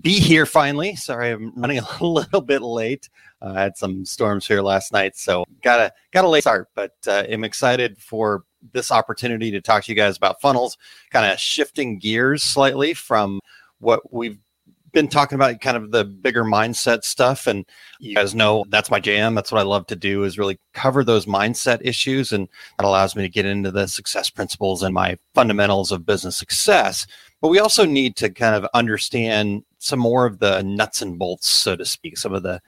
be 0.01 0.19
here 0.19 0.47
finally. 0.47 0.95
Sorry, 0.95 1.29
I'm 1.29 1.53
running 1.55 1.77
a 1.99 2.03
little 2.03 2.41
bit 2.41 2.63
late. 2.63 3.07
Uh, 3.39 3.53
I 3.55 3.61
had 3.61 3.77
some 3.77 4.03
storms 4.03 4.47
here 4.47 4.63
last 4.63 4.91
night, 4.91 5.15
so 5.15 5.45
got 5.61 5.79
a 5.79 5.93
got 6.11 6.25
a 6.25 6.27
late 6.27 6.41
start, 6.41 6.69
but 6.73 6.95
uh, 7.05 7.23
I'm 7.29 7.43
excited 7.43 7.99
for 7.99 8.45
this 8.73 8.89
opportunity 8.91 9.51
to 9.51 9.61
talk 9.61 9.83
to 9.83 9.91
you 9.91 9.95
guys 9.95 10.17
about 10.17 10.41
funnels, 10.41 10.75
kind 11.11 11.31
of 11.31 11.39
shifting 11.39 11.99
gears 11.99 12.41
slightly 12.41 12.95
from 12.95 13.41
what 13.77 14.11
we've 14.11 14.39
been 14.95 15.07
talking 15.09 15.35
about 15.35 15.59
kind 15.59 15.75
of 15.75 15.91
the 15.91 16.05
bigger 16.05 16.45
mindset 16.45 17.03
stuff 17.03 17.47
and 17.47 17.65
you 17.99 18.15
guys 18.15 18.33
know 18.33 18.63
that's 18.69 18.89
my 18.89 18.99
jam. 18.99 19.35
That's 19.35 19.51
what 19.51 19.59
i 19.59 19.63
love 19.63 19.85
to 19.87 19.95
do 19.95 20.23
is 20.23 20.39
really 20.39 20.57
cover 20.73 21.03
those 21.03 21.25
mindset 21.25 21.79
issues 21.81 22.31
and 22.31 22.47
that 22.79 22.85
allows 22.85 23.13
me 23.13 23.21
to 23.21 23.29
get 23.29 23.45
into 23.45 23.71
the 23.71 23.87
success 23.87 24.29
principles 24.29 24.81
and 24.81 24.93
my 24.95 25.17
fundamentals 25.35 25.91
of 25.91 26.05
business 26.05 26.37
success. 26.37 27.05
But 27.41 27.49
we 27.49 27.59
also 27.59 27.85
need 27.85 28.15
to 28.15 28.29
kind 28.29 28.55
of 28.55 28.67
understand 28.73 29.65
some 29.79 29.99
more 29.99 30.25
of 30.25 30.39
the 30.39 30.63
nuts 30.63 31.01
and 31.01 31.19
bolts 31.19 31.49
so 31.49 31.75
to 31.75 31.85
speak 31.85 32.17
some 32.17 32.33
of 32.33 32.41
the 32.41 32.61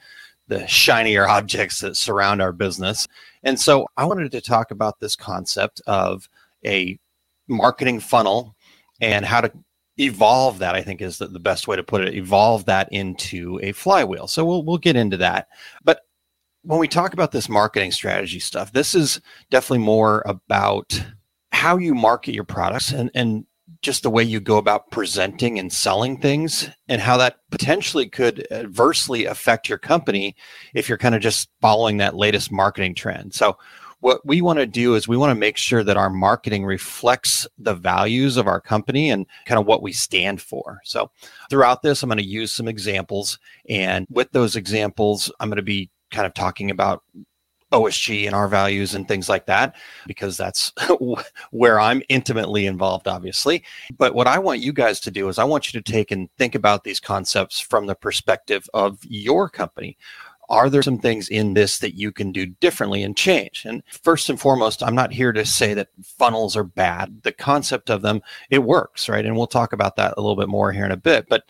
the 0.49 0.67
shinier 0.67 1.27
objects 1.29 1.79
that 1.79 1.95
surround 1.95 2.41
our 2.41 2.51
business. 2.51 3.07
And 3.43 3.57
so 3.57 3.87
i 3.95 4.03
wanted 4.03 4.33
to 4.33 4.41
talk 4.41 4.71
about 4.71 4.99
this 4.99 5.15
concept 5.15 5.81
of 5.87 6.27
a 6.65 6.99
marketing 7.47 8.01
funnel 8.01 8.53
and 8.99 9.25
how 9.25 9.39
to 9.39 9.51
evolve 9.99 10.59
that 10.59 10.75
i 10.75 10.81
think 10.81 11.01
is 11.01 11.17
the, 11.17 11.27
the 11.27 11.39
best 11.39 11.67
way 11.67 11.75
to 11.75 11.83
put 11.83 12.01
it 12.01 12.13
evolve 12.15 12.65
that 12.65 12.91
into 12.91 13.59
a 13.63 13.71
flywheel. 13.71 14.27
So 14.27 14.45
we'll 14.45 14.63
we'll 14.63 14.77
get 14.77 14.95
into 14.95 15.17
that. 15.17 15.47
But 15.83 16.01
when 16.63 16.79
we 16.79 16.87
talk 16.87 17.13
about 17.13 17.31
this 17.31 17.49
marketing 17.49 17.91
strategy 17.91 18.39
stuff 18.39 18.73
this 18.73 18.93
is 18.93 19.21
definitely 19.49 19.85
more 19.85 20.23
about 20.25 21.03
how 21.51 21.77
you 21.77 21.95
market 21.95 22.33
your 22.33 22.43
products 22.43 22.91
and 22.91 23.09
and 23.15 23.45
just 23.81 24.03
the 24.03 24.09
way 24.09 24.23
you 24.23 24.39
go 24.39 24.57
about 24.57 24.89
presenting 24.91 25.59
and 25.59 25.71
selling 25.71 26.19
things 26.19 26.69
and 26.87 27.01
how 27.01 27.17
that 27.17 27.37
potentially 27.51 28.07
could 28.07 28.47
adversely 28.51 29.25
affect 29.25 29.69
your 29.69 29.77
company 29.77 30.35
if 30.73 30.87
you're 30.87 30.97
kind 30.97 31.15
of 31.15 31.21
just 31.21 31.49
following 31.61 31.97
that 31.97 32.15
latest 32.15 32.51
marketing 32.51 32.95
trend. 32.95 33.33
So 33.33 33.57
what 33.99 34.25
we 34.25 34.41
want 34.41 34.59
to 34.59 34.65
do 34.65 34.95
is 34.95 35.07
we 35.07 35.17
want 35.17 35.31
to 35.31 35.39
make 35.39 35.57
sure 35.57 35.83
that 35.83 35.97
our 35.97 36.09
marketing 36.09 36.65
reflects 36.65 37.47
the 37.57 37.73
values 37.73 38.37
of 38.37 38.47
our 38.47 38.61
company 38.61 39.09
and 39.09 39.25
kind 39.45 39.59
of 39.59 39.65
what 39.65 39.81
we 39.81 39.91
stand 39.91 40.41
for. 40.41 40.79
So, 40.83 41.11
throughout 41.49 41.81
this, 41.81 42.03
I'm 42.03 42.09
going 42.09 42.17
to 42.17 42.23
use 42.23 42.51
some 42.51 42.67
examples. 42.67 43.39
And 43.69 44.05
with 44.09 44.31
those 44.31 44.55
examples, 44.55 45.31
I'm 45.39 45.49
going 45.49 45.57
to 45.57 45.63
be 45.63 45.89
kind 46.11 46.25
of 46.25 46.33
talking 46.33 46.69
about 46.71 47.03
OSG 47.71 48.25
and 48.25 48.35
our 48.35 48.47
values 48.47 48.95
and 48.95 49.07
things 49.07 49.27
like 49.27 49.45
that, 49.47 49.75
because 50.05 50.37
that's 50.37 50.71
where 51.51 51.79
I'm 51.79 52.01
intimately 52.07 52.65
involved, 52.65 53.07
obviously. 53.07 53.63
But 53.97 54.15
what 54.15 54.27
I 54.27 54.39
want 54.39 54.61
you 54.61 54.71
guys 54.71 54.99
to 55.01 55.11
do 55.11 55.27
is 55.27 55.37
I 55.37 55.43
want 55.43 55.73
you 55.73 55.81
to 55.81 55.91
take 55.91 56.11
and 56.11 56.29
think 56.37 56.55
about 56.55 56.83
these 56.83 56.99
concepts 56.99 57.59
from 57.59 57.87
the 57.87 57.95
perspective 57.95 58.69
of 58.73 58.99
your 59.03 59.49
company 59.49 59.97
are 60.49 60.69
there 60.69 60.83
some 60.83 60.99
things 60.99 61.29
in 61.29 61.53
this 61.53 61.79
that 61.79 61.95
you 61.95 62.11
can 62.11 62.31
do 62.31 62.45
differently 62.45 63.03
and 63.03 63.17
change 63.17 63.65
and 63.65 63.83
first 63.89 64.29
and 64.29 64.39
foremost 64.39 64.83
i'm 64.83 64.95
not 64.95 65.13
here 65.13 65.31
to 65.31 65.45
say 65.45 65.73
that 65.73 65.89
funnels 66.03 66.55
are 66.55 66.63
bad 66.63 67.21
the 67.23 67.31
concept 67.31 67.89
of 67.89 68.01
them 68.01 68.21
it 68.49 68.59
works 68.59 69.09
right 69.09 69.25
and 69.25 69.35
we'll 69.35 69.47
talk 69.47 69.73
about 69.73 69.95
that 69.95 70.13
a 70.17 70.21
little 70.21 70.35
bit 70.35 70.49
more 70.49 70.71
here 70.71 70.85
in 70.85 70.91
a 70.91 70.97
bit 70.97 71.27
but 71.29 71.43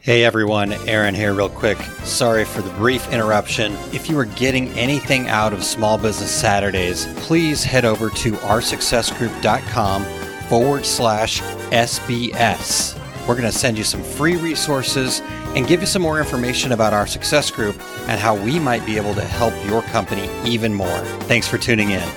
Hey 0.00 0.24
everyone, 0.24 0.72
Aaron 0.88 1.14
here, 1.14 1.34
real 1.34 1.48
quick. 1.48 1.78
Sorry 2.04 2.44
for 2.44 2.62
the 2.62 2.70
brief 2.70 3.12
interruption. 3.12 3.72
If 3.92 4.08
you 4.08 4.16
are 4.18 4.24
getting 4.24 4.68
anything 4.70 5.28
out 5.28 5.52
of 5.52 5.64
Small 5.64 5.98
Business 5.98 6.30
Saturdays, 6.30 7.06
please 7.16 7.64
head 7.64 7.84
over 7.84 8.10
to 8.10 8.32
oursuccessgroup.com 8.32 10.04
forward 10.48 10.86
slash 10.86 11.40
SBS. 11.40 13.01
We're 13.28 13.36
going 13.36 13.50
to 13.50 13.56
send 13.56 13.78
you 13.78 13.84
some 13.84 14.02
free 14.02 14.36
resources 14.36 15.20
and 15.54 15.66
give 15.66 15.80
you 15.80 15.86
some 15.86 16.02
more 16.02 16.18
information 16.18 16.72
about 16.72 16.92
our 16.92 17.06
success 17.06 17.50
group 17.50 17.76
and 18.08 18.20
how 18.20 18.34
we 18.34 18.58
might 18.58 18.84
be 18.84 18.96
able 18.96 19.14
to 19.14 19.24
help 19.24 19.54
your 19.66 19.82
company 19.82 20.28
even 20.44 20.74
more. 20.74 20.98
Thanks 21.28 21.46
for 21.46 21.56
tuning 21.56 21.90
in. 21.90 22.08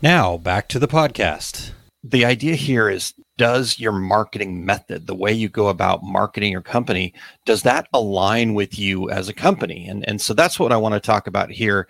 Now, 0.00 0.38
back 0.38 0.68
to 0.68 0.78
the 0.78 0.88
podcast. 0.88 1.72
The 2.02 2.24
idea 2.24 2.54
here 2.54 2.88
is 2.88 3.12
does 3.36 3.78
your 3.78 3.92
marketing 3.92 4.64
method, 4.64 5.06
the 5.06 5.14
way 5.14 5.32
you 5.32 5.48
go 5.48 5.68
about 5.68 6.02
marketing 6.02 6.52
your 6.52 6.62
company, 6.62 7.12
does 7.44 7.62
that 7.64 7.86
align 7.92 8.54
with 8.54 8.78
you 8.78 9.10
as 9.10 9.28
a 9.28 9.34
company? 9.34 9.86
And, 9.88 10.08
and 10.08 10.20
so 10.20 10.32
that's 10.32 10.58
what 10.58 10.72
I 10.72 10.78
want 10.78 10.94
to 10.94 11.00
talk 11.00 11.26
about 11.26 11.50
here 11.50 11.86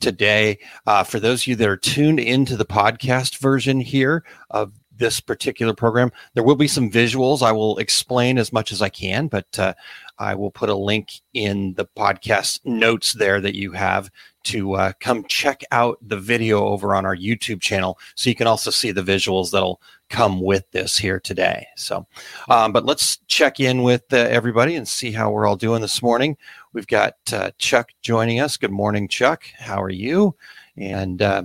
today. 0.00 0.58
Uh, 0.86 1.04
for 1.04 1.20
those 1.20 1.42
of 1.42 1.46
you 1.48 1.56
that 1.56 1.68
are 1.68 1.76
tuned 1.76 2.20
into 2.20 2.56
the 2.56 2.64
podcast 2.64 3.38
version 3.38 3.80
here 3.80 4.24
of 4.50 4.72
this 4.98 5.20
particular 5.20 5.74
program. 5.74 6.12
There 6.34 6.44
will 6.44 6.56
be 6.56 6.68
some 6.68 6.90
visuals. 6.90 7.42
I 7.42 7.52
will 7.52 7.78
explain 7.78 8.38
as 8.38 8.52
much 8.52 8.72
as 8.72 8.82
I 8.82 8.88
can, 8.88 9.28
but 9.28 9.58
uh, 9.58 9.74
I 10.18 10.34
will 10.34 10.50
put 10.50 10.68
a 10.68 10.74
link 10.74 11.20
in 11.32 11.74
the 11.74 11.86
podcast 11.86 12.60
notes 12.64 13.12
there 13.12 13.40
that 13.40 13.54
you 13.54 13.72
have 13.72 14.10
to 14.44 14.74
uh, 14.74 14.92
come 15.00 15.24
check 15.24 15.62
out 15.70 15.98
the 16.00 16.18
video 16.18 16.64
over 16.66 16.94
on 16.94 17.04
our 17.04 17.16
YouTube 17.16 17.60
channel 17.60 17.98
so 18.14 18.30
you 18.30 18.36
can 18.36 18.46
also 18.46 18.70
see 18.70 18.90
the 18.90 19.02
visuals 19.02 19.50
that'll 19.50 19.80
come 20.08 20.40
with 20.40 20.70
this 20.70 20.96
here 20.96 21.20
today. 21.20 21.66
So, 21.76 22.06
um, 22.48 22.72
but 22.72 22.86
let's 22.86 23.18
check 23.26 23.60
in 23.60 23.82
with 23.82 24.10
uh, 24.12 24.16
everybody 24.16 24.74
and 24.76 24.88
see 24.88 25.12
how 25.12 25.30
we're 25.30 25.46
all 25.46 25.56
doing 25.56 25.82
this 25.82 26.02
morning. 26.02 26.36
We've 26.72 26.86
got 26.86 27.16
uh, 27.32 27.50
Chuck 27.58 27.90
joining 28.00 28.40
us. 28.40 28.56
Good 28.56 28.72
morning, 28.72 29.06
Chuck. 29.06 29.44
How 29.58 29.82
are 29.82 29.90
you? 29.90 30.34
And 30.76 31.20
uh, 31.20 31.42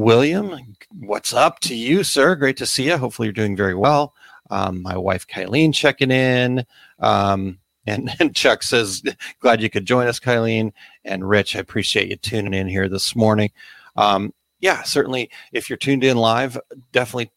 William, 0.00 0.76
what's 0.98 1.34
up 1.34 1.60
to 1.60 1.74
you, 1.74 2.02
sir? 2.02 2.34
Great 2.34 2.56
to 2.56 2.64
see 2.64 2.86
you. 2.86 2.96
Hopefully, 2.96 3.26
you're 3.26 3.34
doing 3.34 3.54
very 3.54 3.74
well. 3.74 4.14
Um, 4.48 4.80
my 4.80 4.96
wife, 4.96 5.26
Kylene, 5.26 5.74
checking 5.74 6.10
in. 6.10 6.64
Um, 7.00 7.58
and, 7.86 8.10
and, 8.18 8.34
Chuck 8.34 8.62
says, 8.62 9.02
Glad 9.40 9.60
you 9.60 9.68
could 9.68 9.84
join 9.84 10.06
us, 10.06 10.18
Kylene. 10.18 10.72
And 11.04 11.28
Rich, 11.28 11.54
I 11.54 11.58
appreciate 11.58 12.08
you 12.08 12.16
tuning 12.16 12.54
in 12.54 12.66
here 12.66 12.88
this 12.88 13.14
morning. 13.14 13.50
Um, 13.94 14.32
yeah, 14.60 14.82
certainly, 14.84 15.30
if 15.52 15.68
you're 15.68 15.76
tuned 15.76 16.02
in 16.02 16.16
live, 16.16 16.58
definitely 16.92 17.30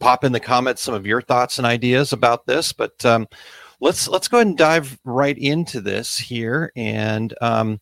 pop 0.00 0.24
in 0.24 0.32
the 0.32 0.40
comments 0.40 0.82
some 0.82 0.94
of 0.94 1.06
your 1.06 1.22
thoughts 1.22 1.58
and 1.58 1.66
ideas 1.68 2.12
about 2.12 2.46
this. 2.46 2.72
But 2.72 3.04
um, 3.04 3.28
let's 3.78 4.08
let's 4.08 4.26
go 4.26 4.38
ahead 4.38 4.48
and 4.48 4.58
dive 4.58 4.98
right 5.04 5.38
into 5.38 5.80
this 5.80 6.18
here, 6.18 6.72
and 6.74 7.32
um, 7.40 7.80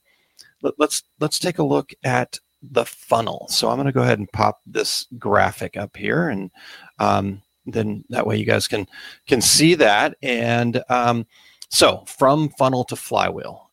let, 0.61 0.75
let's 0.77 1.05
let's 1.21 1.39
take 1.39 1.59
a 1.59 1.65
look 1.65 1.95
at 2.05 2.39
the 2.63 2.85
funnel. 2.85 3.47
So 3.49 3.69
I'm 3.69 3.77
going 3.77 3.87
to 3.87 3.93
go 3.93 4.03
ahead 4.03 4.19
and 4.19 4.31
pop 4.33 4.61
this 4.67 5.07
graphic 5.19 5.77
up 5.77 5.97
here, 5.97 6.29
and 6.29 6.51
um, 6.99 7.43
then 7.67 8.05
that 8.11 8.27
way 8.27 8.37
you 8.37 8.45
guys 8.45 8.69
can 8.69 8.87
can 9.27 9.41
see 9.41 9.75
that. 9.77 10.17
And 10.23 10.83
um, 10.89 11.27
so 11.69 12.05
from 12.07 12.51
funnel 12.51 12.85
to 12.85 12.97
flywheel. 12.97 13.71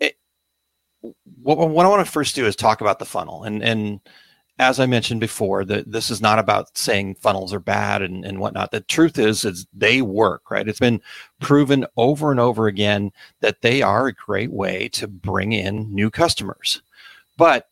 It, 0.00 0.16
what, 1.00 1.58
what 1.58 1.86
I 1.86 1.88
want 1.88 2.04
to 2.04 2.10
first 2.10 2.34
do 2.34 2.46
is 2.46 2.56
talk 2.56 2.80
about 2.80 2.98
the 2.98 3.04
funnel, 3.04 3.44
and 3.44 3.62
and 3.62 4.00
as 4.58 4.80
I 4.80 4.86
mentioned 4.86 5.20
before, 5.20 5.64
that 5.66 5.90
this 5.90 6.10
is 6.10 6.20
not 6.20 6.38
about 6.40 6.76
saying 6.76 7.16
funnels 7.16 7.54
are 7.54 7.60
bad 7.60 8.02
and, 8.02 8.24
and 8.24 8.40
whatnot. 8.40 8.72
The 8.72 8.80
truth 8.80 9.18
is, 9.18 9.44
is 9.44 9.66
they 9.72 10.02
work, 10.02 10.50
right? 10.50 10.68
It's 10.68 10.80
been 10.80 11.00
proven 11.40 11.86
over 11.96 12.32
and 12.32 12.40
over 12.40 12.66
again 12.66 13.12
that 13.40 13.62
they 13.62 13.82
are 13.82 14.08
a 14.08 14.12
great 14.12 14.50
way 14.50 14.88
to 14.90 15.06
bring 15.06 15.52
in 15.52 15.94
new 15.94 16.10
customers. 16.10 16.82
But 17.36 17.68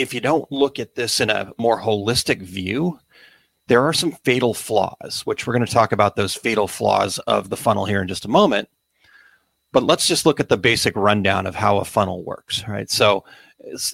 if 0.00 0.14
you 0.14 0.20
don't 0.20 0.50
look 0.50 0.78
at 0.78 0.94
this 0.94 1.20
in 1.20 1.30
a 1.30 1.52
more 1.58 1.80
holistic 1.80 2.42
view, 2.42 2.98
there 3.68 3.84
are 3.84 3.92
some 3.92 4.12
fatal 4.24 4.54
flaws, 4.54 5.22
which 5.24 5.46
we're 5.46 5.52
going 5.52 5.66
to 5.66 5.72
talk 5.72 5.92
about 5.92 6.16
those 6.16 6.34
fatal 6.34 6.66
flaws 6.66 7.18
of 7.20 7.50
the 7.50 7.56
funnel 7.56 7.84
here 7.84 8.02
in 8.02 8.08
just 8.08 8.24
a 8.24 8.28
moment. 8.28 8.68
But 9.72 9.84
let's 9.84 10.08
just 10.08 10.26
look 10.26 10.40
at 10.40 10.48
the 10.48 10.56
basic 10.56 10.96
rundown 10.96 11.46
of 11.46 11.54
how 11.54 11.78
a 11.78 11.84
funnel 11.84 12.24
works, 12.24 12.66
right? 12.66 12.90
So, 12.90 13.24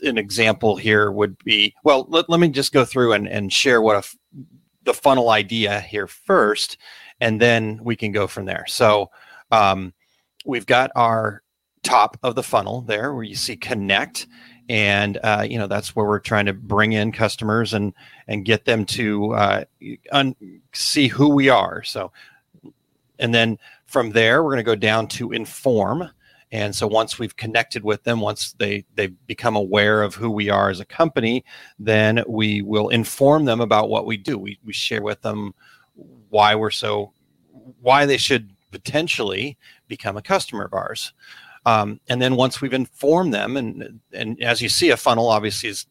an 0.03 0.17
example 0.17 0.77
here 0.77 1.11
would 1.11 1.37
be 1.45 1.75
well, 1.85 2.07
let, 2.09 2.31
let 2.31 2.41
me 2.41 2.49
just 2.49 2.73
go 2.73 2.85
through 2.85 3.13
and, 3.13 3.29
and 3.29 3.53
share 3.53 3.83
what 3.83 3.97
a, 3.97 4.09
the 4.85 4.95
funnel 4.95 5.29
idea 5.29 5.81
here 5.81 6.07
first, 6.07 6.79
and 7.21 7.41
then 7.41 7.81
we 7.83 7.97
can 7.97 8.13
go 8.13 8.27
from 8.27 8.47
there. 8.47 8.65
So, 8.69 9.11
um, 9.51 9.93
we've 10.47 10.67
got 10.67 10.91
our 10.95 11.43
top 11.83 12.17
of 12.23 12.35
the 12.35 12.43
funnel 12.43 12.81
there 12.81 13.13
where 13.13 13.25
you 13.25 13.35
see 13.35 13.57
connect 13.57 14.27
and 14.69 15.19
uh, 15.23 15.47
you 15.49 15.59
know 15.59 15.67
that's 15.67 15.95
where 15.95 16.07
we're 16.07 16.19
trying 16.19 16.47
to 16.47 16.53
bring 16.53 16.93
in 16.93 17.13
customers 17.13 17.75
and 17.75 17.93
and 18.27 18.45
get 18.45 18.65
them 18.65 18.85
to 18.85 19.35
uh, 19.35 19.65
un- 20.13 20.37
see 20.73 21.09
who 21.09 21.29
we 21.29 21.49
are. 21.49 21.83
So, 21.85 22.13
and 23.19 23.35
then 23.35 23.59
from 23.87 24.11
there, 24.11 24.43
we're 24.43 24.51
going 24.51 24.59
to 24.59 24.63
go 24.65 24.75
down 24.75 25.09
to 25.09 25.33
inform. 25.33 26.11
And 26.53 26.75
so 26.75 26.87
once 26.87 27.19
we've 27.19 27.37
connected 27.37 27.83
with 27.83 28.05
them, 28.05 28.21
once 28.21 28.55
they 28.59 28.85
they 28.95 29.09
become 29.09 29.57
aware 29.57 30.03
of 30.03 30.15
who 30.15 30.31
we 30.31 30.49
are 30.49 30.71
as 30.71 30.81
a 30.81 30.85
company, 30.85 31.45
then 31.79 32.23
we 32.29 32.63
will 32.63 32.89
inform 32.89 33.45
them 33.45 33.61
about 33.61 33.89
what 33.89 34.07
we 34.07 34.17
do. 34.17 34.39
We 34.39 34.59
we 34.65 34.73
share 34.73 35.03
with 35.03 35.23
them 35.23 35.55
why 36.31 36.55
we're 36.55 36.71
so 36.71 37.13
why 37.81 38.07
they 38.07 38.17
should 38.17 38.51
potentially 38.71 39.57
become 39.89 40.17
a 40.17 40.23
customer 40.23 40.65
of 40.65 40.75
ours. 40.75 41.13
Um, 41.67 42.01
and 42.09 42.23
then 42.23 42.37
once 42.37 42.61
we've 42.61 42.73
informed 42.73 43.35
them, 43.35 43.57
and 43.57 44.01
and 44.13 44.41
as 44.43 44.63
you 44.63 44.69
see, 44.69 44.91
a 44.91 44.97
funnel 44.97 45.29
obviously 45.29 45.69
is 45.69 45.87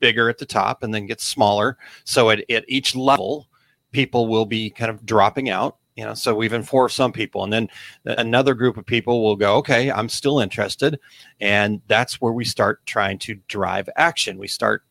bigger 0.00 0.28
at 0.28 0.38
the 0.38 0.46
top 0.46 0.82
and 0.82 0.92
then 0.92 1.06
gets 1.06 1.24
smaller. 1.24 1.78
So 2.04 2.30
at, 2.30 2.50
at 2.50 2.64
each 2.66 2.96
level, 2.96 3.48
people 3.92 4.26
will 4.26 4.46
be 4.46 4.68
kind 4.68 4.90
of 4.90 5.06
dropping 5.06 5.48
out. 5.48 5.76
You 5.96 6.04
know, 6.06 6.14
so 6.14 6.34
we've 6.34 6.52
informed 6.52 6.92
some 6.92 7.12
people, 7.12 7.44
and 7.44 7.52
then 7.52 7.68
another 8.04 8.54
group 8.54 8.76
of 8.76 8.86
people 8.86 9.22
will 9.22 9.36
go, 9.36 9.56
okay, 9.56 9.92
I'm 9.92 10.08
still 10.08 10.40
interested, 10.40 10.98
and 11.40 11.82
that's 11.88 12.20
where 12.20 12.32
we 12.32 12.44
start 12.44 12.84
trying 12.86 13.18
to 13.20 13.34
drive 13.48 13.88
action. 13.96 14.38
We 14.38 14.48
start 14.48 14.82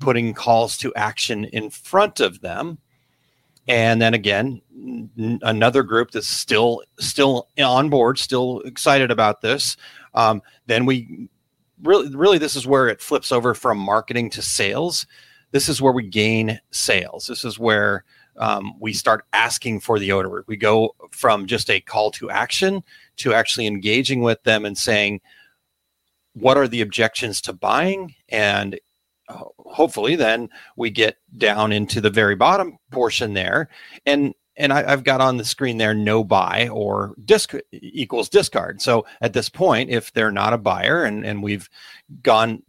putting 0.00 0.32
calls 0.32 0.78
to 0.78 0.94
action 0.94 1.44
in 1.46 1.70
front 1.70 2.18
of 2.20 2.40
them 2.40 2.78
and 3.68 4.00
then 4.00 4.14
again 4.14 4.60
another 5.42 5.82
group 5.82 6.10
that's 6.10 6.28
still 6.28 6.82
still 6.98 7.48
on 7.58 7.88
board 7.88 8.18
still 8.18 8.60
excited 8.60 9.10
about 9.10 9.40
this. 9.40 9.76
Um, 10.14 10.42
then 10.66 10.86
we 10.86 11.28
really 11.82 12.14
really 12.14 12.38
this 12.38 12.56
is 12.56 12.66
where 12.66 12.88
it 12.88 13.00
flips 13.00 13.32
over 13.32 13.54
from 13.54 13.78
marketing 13.78 14.30
to 14.30 14.42
sales. 14.42 15.06
This 15.50 15.68
is 15.68 15.80
where 15.80 15.92
we 15.92 16.06
gain 16.06 16.60
sales. 16.70 17.26
This 17.26 17.44
is 17.44 17.58
where 17.58 18.04
um, 18.36 18.74
we 18.80 18.92
start 18.92 19.24
asking 19.32 19.80
for 19.80 19.98
the 19.98 20.10
order. 20.10 20.44
We 20.46 20.56
go 20.56 20.94
from 21.12 21.46
just 21.46 21.70
a 21.70 21.80
call 21.80 22.10
to 22.12 22.30
action 22.30 22.82
to 23.18 23.32
actually 23.32 23.66
engaging 23.66 24.22
with 24.22 24.42
them 24.42 24.64
and 24.64 24.76
saying 24.76 25.20
what 26.34 26.56
are 26.56 26.66
the 26.66 26.80
objections 26.80 27.40
to 27.42 27.52
buying? 27.52 28.14
And 28.28 28.78
hopefully 29.28 30.16
then 30.16 30.48
we 30.76 30.90
get 30.90 31.16
down 31.36 31.72
into 31.72 32.00
the 32.00 32.10
very 32.10 32.34
bottom 32.34 32.78
portion 32.90 33.34
there. 33.34 33.68
And 34.06 34.34
and 34.56 34.72
I, 34.72 34.88
have 34.88 35.02
got 35.02 35.20
on 35.20 35.36
the 35.36 35.44
screen 35.44 35.78
there 35.78 35.94
no 35.94 36.22
buy 36.22 36.68
or 36.68 37.14
disc 37.24 37.54
equals 37.72 38.28
discard. 38.28 38.80
So 38.80 39.04
at 39.20 39.32
this 39.32 39.48
point 39.48 39.90
if 39.90 40.12
they're 40.12 40.30
not 40.30 40.52
a 40.52 40.58
buyer 40.58 41.04
and 41.04 41.24
and 41.24 41.42
we've 41.42 41.68
gone 42.22 42.62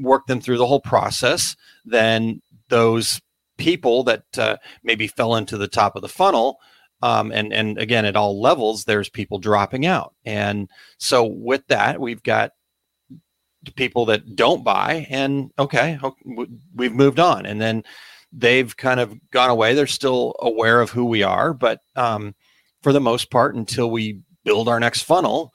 worked 0.00 0.28
them 0.28 0.40
through 0.40 0.58
the 0.58 0.66
whole 0.66 0.80
process 0.80 1.56
then 1.84 2.40
those 2.70 3.20
people 3.58 4.02
that 4.04 4.24
uh, 4.38 4.56
maybe 4.82 5.06
fell 5.06 5.36
into 5.36 5.58
the 5.58 5.68
top 5.68 5.94
of 5.94 6.02
the 6.02 6.08
funnel 6.08 6.58
um, 7.02 7.30
and 7.32 7.52
and 7.52 7.78
again 7.78 8.04
at 8.04 8.16
all 8.16 8.40
levels 8.40 8.84
there's 8.84 9.10
people 9.10 9.38
dropping 9.38 9.86
out. 9.86 10.14
And 10.24 10.70
so 10.98 11.24
with 11.24 11.66
that 11.68 12.00
we've 12.00 12.22
got 12.22 12.52
people 13.72 14.04
that 14.06 14.36
don't 14.36 14.64
buy 14.64 15.06
and 15.10 15.50
okay 15.58 15.98
we've 16.74 16.94
moved 16.94 17.20
on. 17.20 17.46
And 17.46 17.60
then 17.60 17.84
they've 18.32 18.76
kind 18.76 19.00
of 19.00 19.18
gone 19.30 19.50
away. 19.50 19.74
They're 19.74 19.86
still 19.86 20.34
aware 20.40 20.80
of 20.80 20.90
who 20.90 21.04
we 21.04 21.22
are 21.22 21.52
but 21.52 21.80
um, 21.96 22.34
for 22.82 22.92
the 22.92 23.00
most 23.00 23.30
part 23.30 23.54
until 23.54 23.90
we 23.90 24.20
build 24.44 24.68
our 24.68 24.80
next 24.80 25.02
funnel 25.02 25.54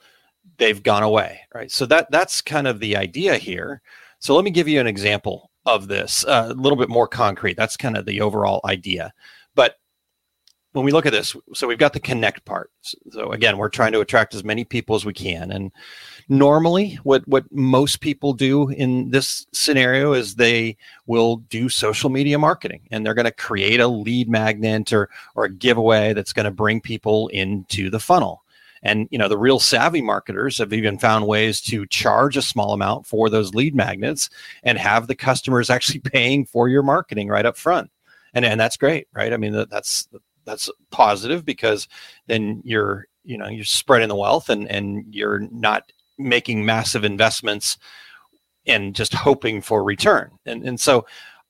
they've 0.57 0.83
gone 0.83 1.03
away 1.03 1.39
right? 1.53 1.71
So 1.71 1.85
that 1.87 2.11
that's 2.11 2.41
kind 2.41 2.67
of 2.67 2.79
the 2.79 2.95
idea 2.95 3.37
here. 3.37 3.81
So 4.19 4.35
let 4.35 4.43
me 4.43 4.51
give 4.51 4.67
you 4.67 4.79
an 4.79 4.87
example 4.87 5.51
of 5.65 5.87
this 5.87 6.25
uh, 6.25 6.47
a 6.49 6.53
little 6.53 6.77
bit 6.77 6.89
more 6.89 7.07
concrete. 7.07 7.57
That's 7.57 7.77
kind 7.77 7.97
of 7.97 8.05
the 8.05 8.21
overall 8.21 8.61
idea. 8.65 9.13
But 9.55 9.75
when 10.73 10.85
we 10.85 10.91
look 10.91 11.05
at 11.05 11.11
this 11.11 11.35
so 11.53 11.67
we've 11.67 11.77
got 11.77 11.93
the 11.93 11.99
connect 11.99 12.45
part. 12.45 12.71
So 13.11 13.31
again 13.31 13.57
we're 13.57 13.69
trying 13.69 13.91
to 13.93 14.01
attract 14.01 14.35
as 14.35 14.43
many 14.43 14.65
people 14.65 14.95
as 14.95 15.05
we 15.05 15.13
can. 15.13 15.51
And 15.51 15.71
normally 16.29 16.99
what 17.03 17.27
what 17.27 17.51
most 17.51 18.01
people 18.01 18.33
do 18.33 18.69
in 18.69 19.09
this 19.09 19.47
scenario 19.51 20.13
is 20.13 20.35
they 20.35 20.77
will 21.07 21.37
do 21.37 21.67
social 21.67 22.09
media 22.09 22.37
marketing 22.37 22.87
and 22.91 23.03
they're 23.03 23.15
going 23.15 23.25
to 23.25 23.31
create 23.31 23.79
a 23.79 23.87
lead 23.87 24.29
magnet 24.29 24.93
or 24.93 25.09
or 25.35 25.45
a 25.45 25.51
giveaway 25.51 26.13
that's 26.13 26.31
going 26.31 26.45
to 26.45 26.51
bring 26.51 26.79
people 26.79 27.27
into 27.29 27.89
the 27.89 27.99
funnel. 27.99 28.43
And 28.83 29.09
you 29.11 29.17
know 29.17 29.27
the 29.27 29.37
real 29.37 29.59
savvy 29.59 30.01
marketers 30.01 30.59
have 30.59 30.71
even 30.71 30.99
found 30.99 31.27
ways 31.27 31.59
to 31.61 31.85
charge 31.87 32.37
a 32.37 32.41
small 32.41 32.73
amount 32.73 33.07
for 33.07 33.29
those 33.29 33.55
lead 33.55 33.75
magnets 33.75 34.29
and 34.63 34.77
have 34.77 35.07
the 35.07 35.15
customers 35.15 35.69
actually 35.71 35.99
paying 35.99 36.45
for 36.45 36.69
your 36.69 36.83
marketing 36.83 37.27
right 37.27 37.45
up 37.45 37.57
front. 37.57 37.89
And 38.33 38.45
and 38.45 38.59
that's 38.59 38.77
great 38.77 39.07
right? 39.13 39.33
I 39.33 39.37
mean 39.37 39.65
that's 39.69 40.07
that's 40.45 40.69
positive 40.91 41.43
because 41.43 41.87
then 42.27 42.61
you're 42.63 43.07
you 43.23 43.37
know 43.37 43.47
you're 43.47 43.65
spreading 43.65 44.09
the 44.09 44.15
wealth 44.15 44.49
and 44.49 44.69
and 44.69 45.03
you're 45.13 45.39
not 45.39 45.91
making 46.19 46.65
massive 46.65 47.03
investments 47.03 47.77
and 48.67 48.93
just 48.93 49.13
hoping 49.13 49.61
for 49.61 49.83
return. 49.83 50.31
And, 50.45 50.63
and 50.63 50.79
so 50.79 51.05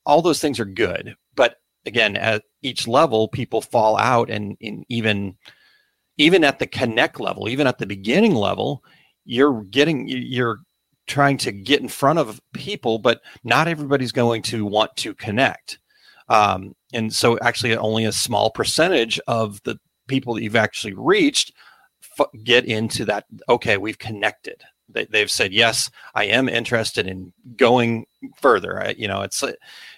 all 0.05 0.21
those 0.21 0.39
things 0.39 0.59
are 0.59 0.65
good. 0.65 1.15
But 1.35 1.57
again, 1.85 2.15
at 2.15 2.43
each 2.61 2.87
level, 2.87 3.27
people 3.27 3.61
fall 3.61 3.97
out 3.97 4.29
and, 4.29 4.55
and 4.61 4.85
even 4.89 5.35
even 6.17 6.43
at 6.43 6.59
the 6.59 6.67
connect 6.67 7.19
level, 7.19 7.47
even 7.47 7.65
at 7.65 7.77
the 7.77 7.85
beginning 7.85 8.35
level, 8.35 8.83
you're 9.23 9.63
getting 9.63 10.07
you're 10.07 10.59
trying 11.07 11.37
to 11.37 11.51
get 11.51 11.81
in 11.81 11.87
front 11.87 12.19
of 12.19 12.39
people, 12.53 12.99
but 12.99 13.21
not 13.43 13.67
everybody's 13.67 14.11
going 14.11 14.41
to 14.43 14.65
want 14.65 14.95
to 14.97 15.13
connect. 15.15 15.79
Um, 16.27 16.75
and 16.93 17.11
so 17.11 17.39
actually 17.41 17.75
only 17.75 18.05
a 18.05 18.11
small 18.11 18.51
percentage 18.51 19.19
of 19.27 19.59
the 19.63 19.79
people 20.07 20.35
that 20.35 20.43
you've 20.43 20.55
actually 20.55 20.93
reached 20.93 21.53
get 22.43 22.65
into 22.65 23.05
that 23.05 23.25
okay 23.47 23.77
we've 23.77 23.99
connected. 23.99 24.63
They, 24.91 25.05
they've 25.05 25.29
said 25.29 25.53
yes 25.53 25.91
i 26.15 26.25
am 26.25 26.49
interested 26.49 27.05
in 27.07 27.31
going 27.55 28.05
further. 28.37 28.83
I, 28.83 28.95
you 28.97 29.07
know 29.07 29.21
it's 29.21 29.43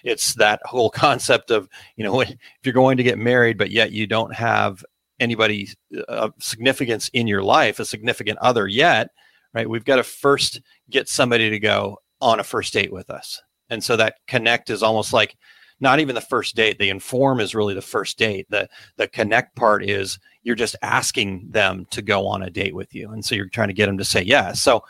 it's 0.04 0.34
that 0.34 0.60
whole 0.64 0.90
concept 1.06 1.50
of 1.50 1.68
you 1.96 2.04
know 2.04 2.20
if 2.20 2.36
you're 2.64 2.72
going 2.72 2.96
to 2.96 3.02
get 3.02 3.18
married 3.18 3.58
but 3.58 3.70
yet 3.70 3.92
you 3.92 4.06
don't 4.06 4.34
have 4.34 4.84
anybody 5.20 5.68
uh, 5.96 6.02
of 6.02 6.34
significance 6.38 7.08
in 7.12 7.26
your 7.26 7.42
life 7.42 7.78
a 7.78 7.84
significant 7.84 8.38
other 8.40 8.66
yet 8.66 9.10
right 9.54 9.68
we've 9.68 9.84
got 9.84 9.96
to 9.96 10.02
first 10.02 10.60
get 10.90 11.08
somebody 11.08 11.48
to 11.48 11.58
go 11.58 11.98
on 12.22 12.38
a 12.40 12.44
first 12.44 12.72
date 12.72 12.92
with 12.92 13.10
us. 13.10 13.42
And 13.68 13.82
so 13.82 13.96
that 13.96 14.14
connect 14.28 14.70
is 14.70 14.82
almost 14.82 15.12
like 15.12 15.36
not 15.82 15.98
even 15.98 16.14
the 16.14 16.20
first 16.20 16.54
date. 16.54 16.78
The 16.78 16.90
inform 16.90 17.40
is 17.40 17.54
really 17.54 17.74
the 17.74 17.82
first 17.82 18.16
date. 18.16 18.46
The 18.48 18.68
the 18.96 19.08
connect 19.08 19.56
part 19.56 19.84
is 19.84 20.18
you're 20.44 20.54
just 20.54 20.76
asking 20.80 21.48
them 21.50 21.86
to 21.90 22.00
go 22.00 22.26
on 22.26 22.42
a 22.42 22.50
date 22.50 22.74
with 22.74 22.94
you. 22.94 23.10
And 23.10 23.24
so 23.24 23.34
you're 23.34 23.48
trying 23.48 23.68
to 23.68 23.74
get 23.74 23.86
them 23.86 23.98
to 23.98 24.04
say 24.04 24.22
yes. 24.22 24.62
So 24.62 24.84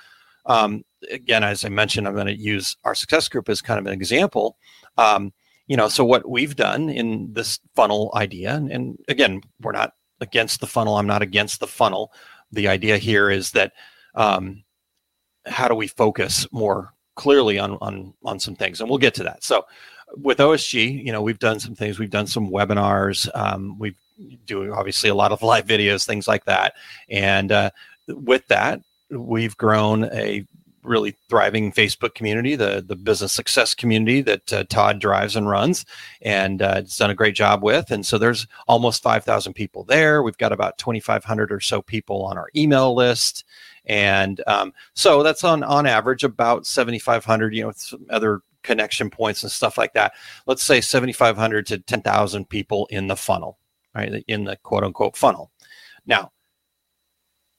um, 0.47 0.85
again 1.11 1.43
as 1.45 1.65
i 1.65 1.69
mentioned 1.69 2.07
i'm 2.07 2.15
going 2.15 2.27
to 2.27 2.37
use 2.37 2.77
our 2.85 2.95
success 2.95 3.29
group 3.29 3.49
as 3.49 3.63
kind 3.63 3.81
of 3.81 3.87
an 3.87 3.93
example. 3.93 4.57
Um, 4.99 5.33
you 5.67 5.77
know 5.77 5.89
so 5.89 6.05
what 6.05 6.29
we've 6.29 6.57
done 6.57 6.91
in 6.91 7.33
this 7.33 7.59
funnel 7.75 8.13
idea 8.15 8.55
and, 8.55 8.99
again 9.09 9.41
we're 9.61 9.73
not 9.73 9.95
against 10.21 10.61
the 10.61 10.67
funnel. 10.67 10.97
I'm 10.97 11.07
not 11.07 11.23
against 11.23 11.61
the 11.61 11.67
funnel. 11.67 12.13
The 12.53 12.69
idea 12.69 12.99
here 12.99 13.31
is 13.31 13.51
that 13.53 13.73
um, 14.15 14.63
how 15.47 15.69
do 15.69 15.75
we 15.75 15.89
focus 15.89 16.47
more 16.53 16.95
clearly 17.17 17.59
on 17.59 17.79
on 17.81 18.15
on 18.25 18.39
some 18.39 18.55
things? 18.55 18.81
And 18.81 18.89
we'll 18.89 18.99
get 18.99 19.15
to 19.15 19.25
that. 19.25 19.43
So 19.43 19.65
with 20.17 20.39
OSG, 20.39 21.05
you 21.05 21.13
know, 21.13 21.23
we've 21.23 21.39
done 21.39 21.61
some 21.61 21.75
things. 21.75 21.99
We've 21.99 22.11
done 22.11 22.27
some 22.27 22.51
webinars. 22.51 23.29
Um, 23.35 23.79
we 23.79 23.95
do 24.47 24.73
obviously 24.73 25.11
a 25.11 25.15
lot 25.15 25.33
of 25.33 25.43
live 25.43 25.67
videos, 25.67 26.07
things 26.07 26.29
like 26.29 26.45
that. 26.45 26.75
And 27.09 27.53
uh, 27.53 27.71
with 28.09 28.47
that, 28.49 28.81
we've 29.11 29.57
grown 29.57 30.05
a 30.05 30.47
really 30.83 31.15
thriving 31.29 31.73
Facebook 31.73 32.15
community, 32.15 32.57
the 32.57 32.85
the 32.87 32.97
business 32.97 33.33
success 33.33 33.75
community 33.75 34.21
that 34.23 34.53
uh, 34.53 34.65
Todd 34.65 34.99
drives 34.99 35.37
and 35.37 35.49
runs, 35.49 35.87
and 36.21 36.61
uh, 36.61 36.77
it's 36.79 36.97
done 36.97 37.11
a 37.11 37.15
great 37.15 37.35
job 37.35 37.63
with. 37.63 37.91
And 37.91 38.05
so 38.05 38.19
there's 38.19 38.47
almost 38.67 39.03
5,000 39.03 39.53
people 39.55 39.85
there. 39.85 40.23
We've 40.23 40.37
got 40.39 40.53
about 40.53 40.79
2,500 40.79 41.53
or 41.53 41.61
so 41.61 41.83
people 41.83 42.25
on 42.25 42.37
our 42.37 42.49
email 42.57 42.95
list, 42.95 43.45
and 43.87 44.41
um, 44.47 44.73
so 44.95 45.23
that's 45.23 45.45
on 45.45 45.63
on 45.63 45.87
average 45.87 46.25
about 46.25 46.67
7,500. 46.67 47.55
You 47.55 47.65
know, 47.65 47.73
some 47.77 48.07
other 48.11 48.41
connection 48.63 49.11
points 49.11 49.43
and 49.43 49.53
stuff 49.53 49.79
like 49.79 49.95
that. 49.95 50.13
Let's 50.47 50.63
say 50.63 50.81
7,500 50.81 51.67
to 51.67 51.79
10,000 51.79 52.49
people 52.49 52.87
in 52.91 53.09
the 53.09 53.17
funnel, 53.17 53.59
right? 53.95 54.25
In 54.29 54.45
the 54.45 54.57
quote 54.57 54.85
unquote 54.85 55.17
funnel. 55.17 55.51
Now, 56.07 56.33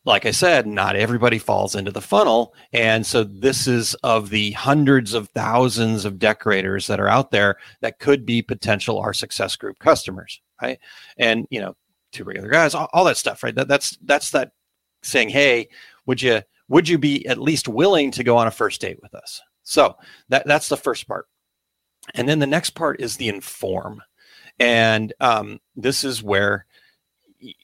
like 0.06 0.26
I 0.26 0.32
said, 0.32 0.68
not 0.68 0.96
everybody 0.96 1.40
falls 1.40 1.76
into 1.76 1.92
the 1.92 2.02
funnel. 2.02 2.54
And 2.74 3.06
so 3.06 3.24
this 3.24 3.68
is 3.68 3.94
of 3.96 4.30
the 4.30 4.52
hundreds 4.52 5.14
of 5.14 5.30
thousands 5.30 6.04
of 6.04 6.20
decorators 6.20 6.88
that 6.88 7.00
are 7.00 7.08
out 7.08 7.32
there 7.32 7.58
that 7.82 8.00
could 8.00 8.26
be 8.26 8.42
potential 8.42 9.00
our 9.00 9.14
success 9.14 9.56
group 9.56 9.80
customers, 9.80 10.42
right? 10.62 10.80
And, 11.18 11.48
you 11.50 11.62
know, 11.62 11.76
two 12.12 12.26
regular 12.26 12.50
guys, 12.50 12.76
all, 12.76 12.90
all 12.92 13.06
that 13.06 13.18
stuff, 13.18 13.44
right? 13.44 13.56
That, 13.56 13.70
that's, 13.70 13.98
that's 14.04 14.32
that 14.32 14.52
saying, 15.04 15.30
Hey, 15.30 15.70
would 16.06 16.22
you, 16.22 16.42
would 16.68 16.90
you 16.90 16.98
be 16.98 17.26
at 17.28 17.38
least 17.38 17.68
willing 17.70 18.12
to 18.12 18.24
go 18.24 18.36
on 18.36 18.48
a 18.48 18.52
first 18.52 18.82
date 18.82 19.00
with 19.02 19.16
us? 19.16 19.42
So 19.64 19.96
that 20.30 20.46
that's 20.46 20.70
the 20.70 20.78
first 20.78 21.08
part. 21.08 21.28
And 22.14 22.28
then 22.28 22.40
the 22.40 22.48
next 22.48 22.72
part 22.72 23.00
is 23.00 23.18
the 23.18 23.30
inform. 23.30 24.02
And 24.60 25.14
um, 25.20 25.60
this 25.76 26.04
is 26.04 26.22
where 26.22 26.66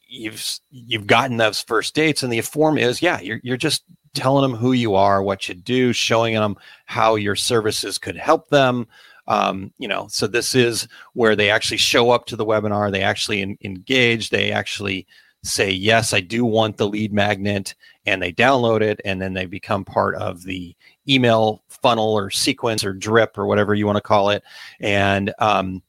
you've 0.10 0.44
you've 0.72 1.08
gotten 1.08 1.38
those 1.38 1.62
first 1.62 1.94
dates 1.96 2.24
and 2.24 2.34
the 2.34 2.38
inform 2.38 2.78
is 2.78 3.02
yeah 3.02 3.20
you're, 3.22 3.40
you're 3.44 3.58
just 3.58 3.84
telling 4.14 4.42
them 4.42 4.60
who 4.60 4.74
you 4.74 4.96
are 4.96 5.22
what 5.24 5.48
you 5.48 5.54
do 5.56 5.94
showing 5.94 6.34
them 6.34 6.58
how 6.86 7.16
your 7.16 7.36
services 7.36 7.98
could 7.98 8.18
help 8.18 8.50
them 8.50 8.88
um, 9.28 9.72
you 9.78 9.88
know 9.88 10.08
so 10.10 10.28
this 10.28 10.56
is 10.56 10.88
where 11.14 11.36
they 11.36 11.50
actually 11.50 11.78
show 11.78 12.10
up 12.10 12.26
to 12.26 12.36
the 12.36 12.46
webinar 12.46 12.92
they 12.92 13.04
actually 13.04 13.58
engage 13.62 14.30
they 14.30 14.52
actually 14.52 15.08
say 15.44 15.72
yes 15.72 16.14
i 16.14 16.20
do 16.20 16.44
want 16.44 16.78
the 16.78 16.88
lead 16.88 17.14
magnet 17.14 17.74
and 18.06 18.22
they 18.22 18.32
download 18.32 18.82
it 18.82 19.00
and 19.06 19.22
then 19.22 19.34
they 19.34 19.46
become 19.46 19.86
part 19.86 20.16
of 20.16 20.44
the 20.44 20.76
email 21.08 21.64
funnel 21.70 22.14
or 22.14 22.30
sequence 22.30 22.84
or 22.84 22.94
drip 22.94 23.38
or 23.38 23.46
whatever 23.46 23.74
you 23.74 23.86
want 23.86 23.96
to 23.96 24.02
call 24.02 24.30
it 24.30 24.44
and 24.80 25.34
um, 25.40 25.82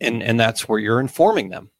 and 0.00 0.22
and 0.22 0.38
that's 0.38 0.68
where 0.68 0.78
you're 0.78 1.00
informing 1.00 1.48
them 1.48 1.70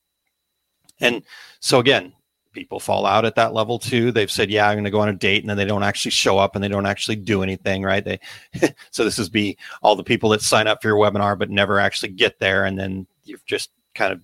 and 1.00 1.22
so 1.60 1.78
again 1.78 2.12
people 2.52 2.78
fall 2.78 3.06
out 3.06 3.24
at 3.24 3.34
that 3.34 3.54
level 3.54 3.78
too. 3.78 4.12
They've 4.12 4.30
said, 4.30 4.50
"Yeah, 4.50 4.68
I'm 4.68 4.74
going 4.74 4.84
to 4.84 4.90
go 4.90 5.00
on 5.00 5.08
a 5.08 5.14
date," 5.14 5.42
and 5.42 5.50
then 5.50 5.56
they 5.56 5.64
don't 5.64 5.82
actually 5.82 6.10
show 6.12 6.38
up 6.38 6.54
and 6.54 6.62
they 6.62 6.68
don't 6.68 6.86
actually 6.86 7.16
do 7.16 7.42
anything, 7.42 7.82
right? 7.82 8.04
They 8.04 8.20
so 8.90 9.04
this 9.04 9.18
is 9.18 9.28
be 9.28 9.56
all 9.82 9.96
the 9.96 10.04
people 10.04 10.30
that 10.30 10.42
sign 10.42 10.66
up 10.66 10.82
for 10.82 10.88
your 10.88 10.98
webinar 10.98 11.38
but 11.38 11.50
never 11.50 11.78
actually 11.78 12.10
get 12.10 12.38
there, 12.38 12.64
and 12.64 12.78
then 12.78 13.06
you've 13.24 13.44
just 13.46 13.70
kind 13.94 14.12
of 14.12 14.20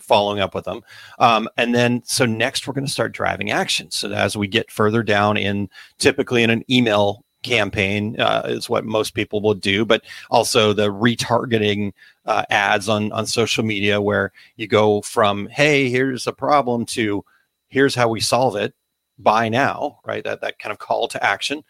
following 0.00 0.40
up 0.40 0.54
with 0.54 0.64
them. 0.64 0.82
Um, 1.18 1.48
and 1.56 1.74
then 1.74 2.02
so 2.04 2.24
next 2.24 2.66
we're 2.66 2.74
going 2.74 2.86
to 2.86 2.92
start 2.92 3.12
driving 3.12 3.50
action. 3.50 3.90
So 3.90 4.10
as 4.12 4.36
we 4.36 4.48
get 4.48 4.70
further 4.70 5.02
down 5.02 5.36
in 5.36 5.68
typically 5.98 6.42
in 6.42 6.50
an 6.50 6.64
email 6.70 7.24
campaign 7.42 8.20
uh, 8.20 8.42
is 8.46 8.70
what 8.70 8.84
most 8.84 9.14
people 9.14 9.40
will 9.40 9.54
do, 9.54 9.84
but 9.84 10.04
also 10.30 10.72
the 10.72 10.92
retargeting 10.92 11.92
uh, 12.26 12.44
ads 12.50 12.88
on 12.88 13.12
on 13.12 13.26
social 13.26 13.64
media 13.64 14.00
where 14.00 14.32
you 14.56 14.66
go 14.66 15.00
from 15.02 15.48
hey 15.48 15.88
here's 15.88 16.26
a 16.26 16.32
problem 16.32 16.86
to 16.86 17.24
here's 17.68 17.94
how 17.94 18.08
we 18.08 18.20
solve 18.20 18.56
it 18.56 18.74
buy 19.18 19.48
now 19.48 19.98
right 20.04 20.24
that 20.24 20.40
that 20.40 20.58
kind 20.58 20.72
of 20.72 20.78
call 20.78 21.08
to 21.08 21.22
action 21.22 21.64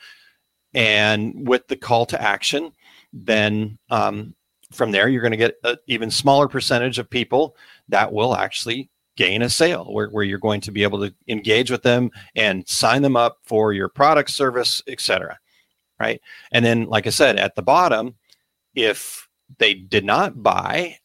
and 0.74 1.48
with 1.48 1.66
the 1.68 1.76
call 1.76 2.04
to 2.06 2.20
action 2.20 2.72
then 3.12 3.78
um, 3.90 4.34
from 4.72 4.90
there 4.90 5.08
you're 5.08 5.22
going 5.22 5.32
to 5.32 5.36
get 5.36 5.56
an 5.64 5.76
even 5.86 6.10
smaller 6.10 6.48
percentage 6.48 6.98
of 6.98 7.08
people 7.08 7.56
that 7.88 8.12
will 8.12 8.34
actually 8.34 8.90
gain 9.16 9.42
a 9.42 9.48
sale 9.48 9.92
where, 9.92 10.08
where 10.08 10.24
you're 10.24 10.38
going 10.38 10.60
to 10.60 10.72
be 10.72 10.82
able 10.82 10.98
to 10.98 11.14
engage 11.28 11.70
with 11.70 11.82
them 11.82 12.10
and 12.34 12.66
sign 12.68 13.02
them 13.02 13.16
up 13.16 13.38
for 13.42 13.72
your 13.72 13.88
product 13.88 14.30
service 14.30 14.82
etc 14.88 15.38
right? 16.00 16.20
And 16.50 16.64
then 16.64 16.86
like 16.86 17.06
i 17.06 17.10
said 17.10 17.36
at 17.38 17.54
the 17.54 17.62
bottom 17.62 18.14
if 18.74 19.28
they 19.58 19.74
did 19.74 20.04
not 20.04 20.42
buy 20.42 20.96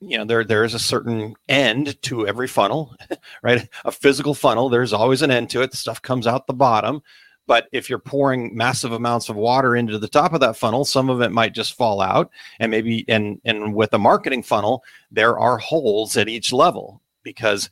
you 0.00 0.16
know 0.18 0.24
there 0.24 0.44
there 0.44 0.64
is 0.64 0.74
a 0.74 0.78
certain 0.78 1.34
end 1.48 2.00
to 2.02 2.26
every 2.26 2.48
funnel 2.48 2.94
right? 3.42 3.68
A 3.84 3.92
physical 3.92 4.34
funnel 4.34 4.68
there's 4.68 4.92
always 4.92 5.22
an 5.22 5.30
end 5.30 5.50
to 5.50 5.62
it. 5.62 5.74
Stuff 5.74 6.02
comes 6.02 6.26
out 6.26 6.46
the 6.46 6.54
bottom 6.54 7.02
but 7.46 7.68
if 7.72 7.88
you're 7.88 7.98
pouring 7.98 8.56
massive 8.56 8.92
amounts 8.92 9.28
of 9.28 9.36
water 9.36 9.76
into 9.76 9.98
the 9.98 10.08
top 10.08 10.32
of 10.32 10.40
that 10.40 10.56
funnel 10.56 10.84
some 10.84 11.08
of 11.10 11.20
it 11.20 11.32
might 11.32 11.54
just 11.54 11.74
fall 11.74 12.00
out. 12.00 12.30
And 12.60 12.70
maybe 12.70 13.04
and 13.08 13.40
and 13.44 13.74
with 13.74 13.92
a 13.92 13.98
marketing 13.98 14.42
funnel 14.42 14.84
there 15.10 15.38
are 15.38 15.58
holes 15.58 16.16
at 16.16 16.28
each 16.28 16.52
level 16.52 17.00
because 17.22 17.70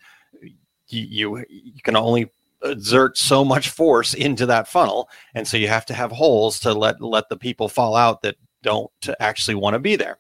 you 0.89 1.45
you, 1.49 1.73
can 1.83 1.97
only 1.97 2.31
exert 2.63 3.19
so 3.19 3.45
much 3.45 3.69
force 3.71 4.15
into 4.15 4.47
that 4.47 4.69
funnel. 4.69 5.09
And 5.35 5.47
so 5.47 5.57
you 5.57 5.69
have 5.69 5.87
to 5.87 5.95
have 5.95 6.13
holes 6.13 6.61
to 6.61 6.73
let 6.73 7.01
let 7.01 7.29
the 7.29 7.37
people 7.37 7.69
fall 7.69 7.97
out 7.97 8.23
that 8.23 8.37
don't 8.63 8.91
actually 9.21 9.57
want 9.57 9.75
to 9.75 9.79
be 9.79 9.97
there. 9.97 10.19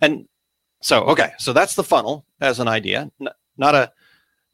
And 0.00 0.26
so 0.80 1.04
okay, 1.04 1.32
so 1.38 1.52
that's 1.52 1.74
the 1.74 1.84
funnel 1.84 2.24
as 2.40 2.60
an 2.60 2.68
idea, 2.68 3.10
N- 3.20 3.28
not 3.56 3.74
a 3.74 3.92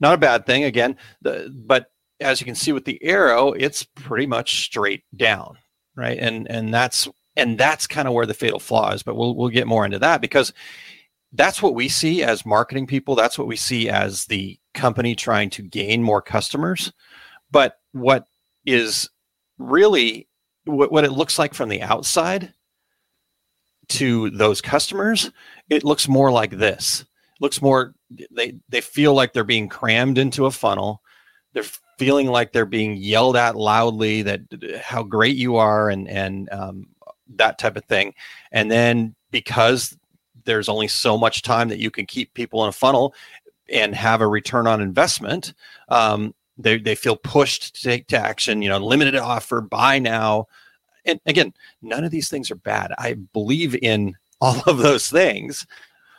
not 0.01 0.15
a 0.15 0.19
bad 0.19 0.47
thing. 0.47 0.65
Again, 0.65 0.97
the, 1.23 1.53
but 1.55 1.91
as 2.21 2.41
you 2.41 2.45
can 2.45 2.55
see 2.55 2.73
with 2.73 2.85
the 2.85 3.03
arrow, 3.03 3.53
it's 3.53 3.85
pretty 3.85 4.27
much 4.27 4.65
straight 4.65 5.05
down, 5.15 5.59
right? 5.95 6.19
And 6.19 6.51
and 6.51 6.73
that's 6.73 7.09
and 7.37 7.59
that's 7.59 7.87
kind 7.87 8.09
of 8.09 8.15
where 8.15 8.27
the 8.27 8.35
fatal 8.35 8.59
flaw 8.59 8.93
is. 8.93 9.03
But 9.03 9.17
we'll 9.17 9.35
we'll 9.35 9.49
get 9.49 9.67
more 9.67 9.85
into 9.85 9.99
that 9.99 10.21
because 10.21 10.53
that's 11.33 11.61
what 11.61 11.75
we 11.75 11.89
see 11.89 12.23
as 12.23 12.47
marketing 12.47 12.87
people. 12.87 13.15
That's 13.15 13.39
what 13.39 13.49
we 13.49 13.57
see 13.57 13.89
as 13.89 14.25
the 14.27 14.59
company 14.75 15.15
trying 15.15 15.51
to 15.51 15.63
gain 15.63 16.03
more 16.03 16.23
customers. 16.23 16.93
But 17.51 17.79
what 17.93 18.27
is 18.65 19.11
really 19.59 20.29
what, 20.65 20.91
what 20.91 21.05
it 21.05 21.13
looks 21.13 21.39
like 21.39 21.55
from 21.55 21.69
the 21.69 21.83
outside 21.83 22.53
to 23.89 24.31
those 24.31 24.61
customers, 24.61 25.31
it 25.71 25.85
looks 25.85 26.09
more 26.09 26.33
like 26.33 26.51
this. 26.51 27.03
It 27.03 27.41
looks 27.43 27.61
more 27.61 27.95
they 28.31 28.59
they 28.69 28.81
feel 28.81 29.15
like 29.15 29.33
they're 29.33 29.45
being 29.45 29.69
crammed 29.69 30.19
into 30.19 30.47
a 30.47 30.51
funnel. 30.51 31.03
They're 31.53 31.65
feeling 31.99 32.27
like 32.29 32.53
they're 32.53 32.67
being 32.67 32.97
yelled 32.97 33.37
at 33.37 33.57
loudly 33.57 34.23
that 34.23 34.41
how 34.83 35.03
great 35.03 35.37
you 35.37 35.57
are 35.57 35.91
and 35.91 36.09
and 36.09 36.51
um, 36.53 36.87
that 37.37 37.59
type 37.59 37.77
of 37.77 37.85
thing. 37.85 38.15
And 38.53 38.71
then 38.71 39.15
because 39.31 39.97
there's 40.45 40.69
only 40.69 40.89
so 40.89 41.19
much 41.19 41.43
time 41.43 41.69
that 41.69 41.79
you 41.79 41.91
can 41.91 42.07
keep 42.07 42.33
people 42.35 42.63
in 42.63 42.69
a 42.69 42.73
funnel 42.73 43.15
and 43.69 43.95
have 43.95 44.21
a 44.21 44.29
return 44.29 44.67
on 44.67 44.81
investment, 44.81 45.55
um, 45.89 46.35
they 46.59 46.79
they 46.79 46.95
feel 46.95 47.17
pushed 47.17 47.75
to 47.77 47.83
take 47.83 48.07
to 48.09 48.19
action. 48.19 48.63
You 48.63 48.69
know, 48.69 48.79
limited 48.79 49.17
offer, 49.17 49.61
buy 49.61 49.99
now 49.99 50.47
and 51.07 51.21
again, 51.27 51.55
none 51.81 52.05
of 52.05 52.11
these 52.11 52.29
things 52.29 52.51
are 52.51 52.57
bad. 52.57 52.93
I 52.99 53.15
believe 53.15 53.77
in 53.81 54.17
all 54.41 54.61
of 54.67 54.79
those 54.79 55.09
things, 55.09 55.67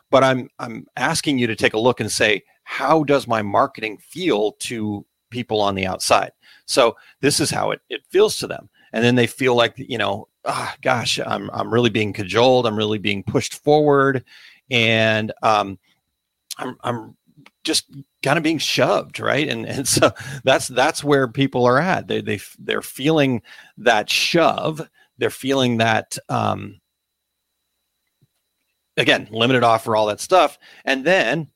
but 0.10 0.24
I'm 0.24 0.50
I'm 0.60 0.88
asking 0.96 1.38
you 1.38 1.48
to 1.48 1.55
take 1.55 1.74
a 1.74 1.79
look 1.79 2.00
and 2.00 2.12
say, 2.12 2.43
how 2.63 3.03
does 3.03 3.27
my 3.27 3.41
marketing 3.41 3.98
feel 3.98 4.53
to 4.53 5.05
people 5.29 5.62
on 5.62 5.75
the 5.75 5.86
outside? 5.86 6.31
So 6.65 6.98
this 7.22 7.39
is 7.39 7.50
how 7.50 7.72
it, 7.72 7.81
it 7.89 8.01
feels 8.10 8.38
to 8.39 8.48
them. 8.48 8.69
And 8.93 9.03
then 9.03 9.15
they 9.15 9.27
feel 9.27 9.55
like, 9.55 9.75
you 9.77 9.98
know, 9.98 10.27
oh, 10.46 10.74
gosh, 10.81 11.19
I'm 11.19 11.50
I'm 11.51 11.74
really 11.74 11.89
being 11.89 12.13
cajoled, 12.13 12.65
I'm 12.65 12.77
really 12.77 12.98
being 12.98 13.24
pushed 13.24 13.55
forward. 13.63 14.24
And 14.72 15.31
um, 15.43 15.77
I'm 16.57 16.77
I'm 16.84 17.17
just 17.63 17.91
kind 18.24 18.38
of 18.38 18.43
being 18.43 18.57
shoved 18.57 19.19
right 19.19 19.48
and 19.48 19.65
and 19.65 19.88
so 19.98 20.12
that's 20.43 20.67
that's 20.69 21.03
where 21.03 21.27
people 21.27 21.65
are 21.65 21.79
at 21.79 22.07
they 22.07 22.22
they 22.22 22.39
they're 22.60 22.81
feeling 22.81 23.41
that 23.77 24.10
shove 24.10 24.89
they're 25.17 25.29
feeling 25.29 25.77
that 25.77 26.17
um 26.29 26.79
again 28.96 29.27
limited 29.31 29.63
offer 29.63 29.96
all 29.96 30.07
that 30.07 30.19
stuff 30.19 30.57
and 30.86 31.05
then 31.05 31.50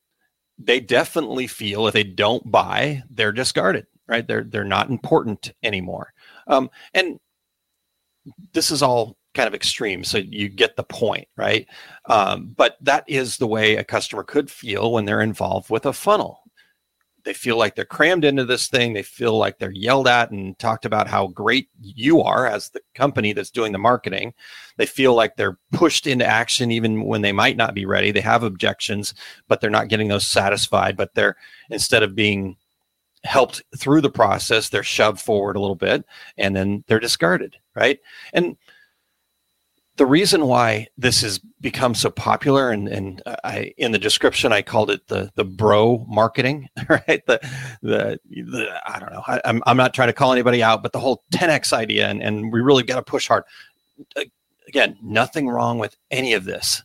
they 0.65 0.79
definitely 0.79 1.47
feel 1.47 1.87
if 1.87 1.93
they 1.93 2.03
don't 2.03 2.51
buy 2.51 3.03
they're 3.09 3.31
discarded 3.31 3.85
right 4.07 4.27
they're 4.27 4.43
they're 4.43 4.63
not 4.63 4.89
important 4.89 5.53
anymore 5.63 6.13
um 6.47 6.69
and 6.93 7.19
this 8.53 8.71
is 8.71 8.81
all 8.81 9.17
kind 9.33 9.47
of 9.47 9.53
extreme. 9.53 10.03
So 10.03 10.17
you 10.17 10.49
get 10.49 10.75
the 10.75 10.83
point, 10.83 11.27
right? 11.37 11.67
Um, 12.05 12.53
but 12.55 12.77
that 12.81 13.03
is 13.07 13.37
the 13.37 13.47
way 13.47 13.75
a 13.75 13.83
customer 13.83 14.23
could 14.23 14.51
feel 14.51 14.91
when 14.91 15.05
they're 15.05 15.21
involved 15.21 15.69
with 15.69 15.85
a 15.85 15.93
funnel. 15.93 16.40
They 17.23 17.33
feel 17.33 17.57
like 17.57 17.75
they're 17.75 17.85
crammed 17.85 18.25
into 18.25 18.45
this 18.45 18.67
thing. 18.67 18.93
They 18.93 19.03
feel 19.03 19.37
like 19.37 19.57
they're 19.57 19.71
yelled 19.71 20.07
at 20.07 20.31
and 20.31 20.57
talked 20.57 20.85
about 20.85 21.07
how 21.07 21.27
great 21.27 21.69
you 21.79 22.21
are 22.21 22.47
as 22.47 22.69
the 22.69 22.81
company 22.95 23.33
that's 23.33 23.51
doing 23.51 23.71
the 23.71 23.77
marketing. 23.77 24.33
They 24.77 24.85
feel 24.85 25.13
like 25.13 25.35
they're 25.35 25.57
pushed 25.71 26.07
into 26.07 26.25
action 26.25 26.71
even 26.71 27.03
when 27.03 27.21
they 27.21 27.31
might 27.31 27.57
not 27.57 27.73
be 27.73 27.85
ready. 27.85 28.11
They 28.11 28.21
have 28.21 28.43
objections, 28.43 29.13
but 29.47 29.61
they're 29.61 29.69
not 29.69 29.87
getting 29.87 30.07
those 30.07 30.27
satisfied. 30.27 30.97
But 30.97 31.13
they're 31.13 31.35
instead 31.69 32.03
of 32.03 32.15
being 32.15 32.57
helped 33.23 33.61
through 33.77 34.01
the 34.01 34.09
process, 34.09 34.69
they're 34.69 34.83
shoved 34.83 35.21
forward 35.21 35.55
a 35.55 35.59
little 35.59 35.75
bit 35.75 36.03
and 36.37 36.55
then 36.55 36.83
they're 36.87 36.99
discarded, 36.99 37.55
right? 37.75 37.99
And 38.33 38.57
the 40.01 40.05
reason 40.07 40.47
why 40.47 40.87
this 40.97 41.21
has 41.21 41.37
become 41.37 41.93
so 41.93 42.09
popular 42.09 42.71
and, 42.71 42.87
and 42.87 43.21
I 43.43 43.71
in 43.77 43.91
the 43.91 43.99
description 43.99 44.51
I 44.51 44.63
called 44.63 44.89
it 44.89 45.05
the 45.05 45.29
the 45.35 45.45
bro 45.45 46.03
marketing 46.09 46.69
right? 46.89 47.23
The 47.27 47.39
the, 47.83 48.19
the 48.25 48.81
I 48.83 48.97
don't 48.97 49.11
know. 49.11 49.21
I, 49.27 49.35
am 49.35 49.41
I'm, 49.57 49.63
I'm 49.67 49.77
not 49.77 49.93
trying 49.93 50.07
to 50.07 50.13
call 50.13 50.31
anybody 50.31 50.63
out 50.63 50.81
but 50.81 50.91
the 50.91 50.99
whole 50.99 51.23
10x 51.35 51.71
idea 51.71 52.09
and, 52.09 52.23
and 52.23 52.51
we 52.51 52.61
really 52.61 52.81
got 52.81 52.95
to 52.95 53.03
push 53.03 53.27
hard. 53.27 53.43
Again 54.67 54.97
nothing 55.03 55.47
wrong 55.47 55.77
with 55.77 55.95
any 56.09 56.33
of 56.33 56.45
this. 56.45 56.81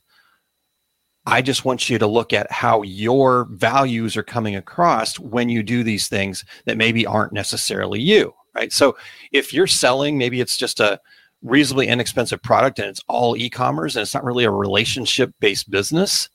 I 1.24 1.40
just 1.40 1.64
want 1.64 1.88
you 1.88 1.98
to 1.98 2.06
look 2.06 2.34
at 2.34 2.52
how 2.52 2.82
your 2.82 3.46
values 3.50 4.14
are 4.18 4.22
coming 4.22 4.56
across 4.56 5.18
when 5.18 5.48
you 5.48 5.62
do 5.62 5.82
these 5.82 6.08
things 6.08 6.44
that 6.66 6.76
maybe 6.76 7.06
aren't 7.06 7.32
necessarily 7.32 7.98
you 7.98 8.34
right? 8.54 8.74
So 8.74 8.98
if 9.32 9.54
you're 9.54 9.66
selling 9.66 10.18
maybe 10.18 10.42
it's 10.42 10.58
just 10.58 10.80
a 10.80 11.00
reasonably 11.42 11.88
inexpensive 11.88 12.42
product 12.42 12.78
and 12.78 12.88
it's 12.88 13.00
all 13.08 13.36
e-commerce 13.36 13.94
and 13.94 14.02
it's 14.02 14.14
not 14.14 14.24
really 14.24 14.44
a 14.44 14.50
relationship 14.50 15.32
based 15.40 15.70
business 15.70 16.28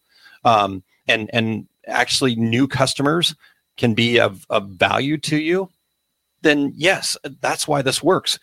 um, 0.45 0.83
and 1.07 1.29
and 1.33 1.67
actually 1.87 2.35
new 2.35 2.67
customers 2.67 3.35
can 3.77 3.93
be 3.93 4.19
of, 4.19 4.45
of 4.49 4.69
value 4.69 5.17
to 5.17 5.37
you 5.37 5.69
then 6.41 6.71
yes 6.75 7.17
that's 7.41 7.67
why 7.67 7.81
this 7.81 8.03
works 8.03 8.39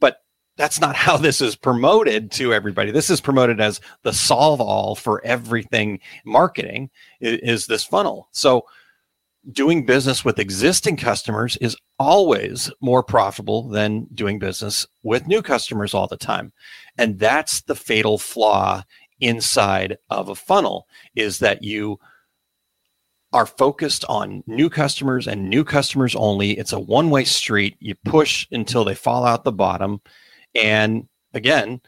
but 0.00 0.22
that's 0.58 0.80
not 0.80 0.94
how 0.94 1.16
this 1.16 1.40
is 1.40 1.56
promoted 1.56 2.30
to 2.32 2.52
everybody. 2.52 2.90
This 2.90 3.08
is 3.08 3.22
promoted 3.22 3.60
as 3.62 3.80
the 4.02 4.12
solve 4.12 4.60
all 4.60 4.94
for 4.94 5.24
everything 5.24 6.00
marketing 6.26 6.90
is, 7.20 7.38
is, 7.38 7.66
this 7.66 7.84
funnel. 7.84 8.28
So 8.32 8.66
doing 9.52 9.86
business 9.86 10.24
with 10.24 10.38
existing 10.38 10.96
customers 10.96 11.56
is 11.58 11.76
always 11.98 12.70
more 12.80 13.02
profitable 13.02 13.68
than 13.68 14.06
doing 14.14 14.38
business 14.38 14.86
with 15.02 15.26
new 15.26 15.42
customers 15.42 15.94
all 15.94 16.06
the 16.06 16.16
time. 16.16 16.52
And 16.96 17.18
that's 17.18 17.62
the 17.62 17.74
fatal 17.74 18.18
flaw 18.18 18.82
inside 19.20 19.96
of 20.10 20.28
a 20.28 20.34
funnel 20.34 20.86
is 21.14 21.38
that 21.38 21.62
you 21.62 21.98
are 23.32 23.46
focused 23.46 24.04
on 24.08 24.42
new 24.46 24.70
customers 24.70 25.26
and 25.26 25.48
new 25.48 25.64
customers 25.64 26.16
only. 26.16 26.52
It's 26.52 26.72
a 26.72 26.80
one 26.80 27.10
way 27.10 27.24
street. 27.24 27.76
You 27.78 27.94
push 28.04 28.46
until 28.50 28.84
they 28.84 28.94
fall 28.94 29.24
out 29.24 29.44
the 29.44 29.52
bottom. 29.52 30.00
And 30.54 31.08
again, 31.34 31.80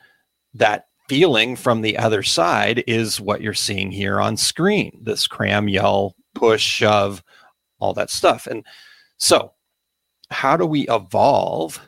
that 0.55 0.87
feeling 1.09 1.57
from 1.57 1.81
the 1.81 1.99
other 1.99 2.23
side 2.23 2.85
is 2.87 3.21
what 3.21 3.41
you're 3.41 3.55
seeing 3.55 3.91
here 3.91 4.21
on 4.21 4.37
screen 4.37 5.01
this 5.03 5.27
cram, 5.27 5.69
yell, 5.69 6.15
push, 6.35 6.63
shove, 6.63 7.23
all 7.81 7.93
that 7.95 8.11
stuff. 8.11 8.47
And 8.47 8.65
so, 9.17 9.53
how 10.31 10.57
do 10.57 10.65
we 10.65 10.87
evolve 10.89 11.81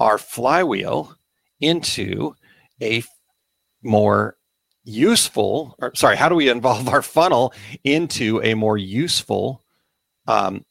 our 0.00 0.18
flywheel 0.18 1.16
into 1.60 2.34
a 2.82 3.02
more 3.82 4.36
useful 4.86 5.74
or 5.78 5.94
sorry 5.94 6.16
how 6.16 6.28
do 6.28 6.34
we 6.34 6.48
involve 6.48 6.88
our 6.88 7.00
funnel 7.00 7.54
into 7.84 8.38
a 8.42 8.52
more 8.52 8.76
useful 8.76 9.62
um, 10.26 10.64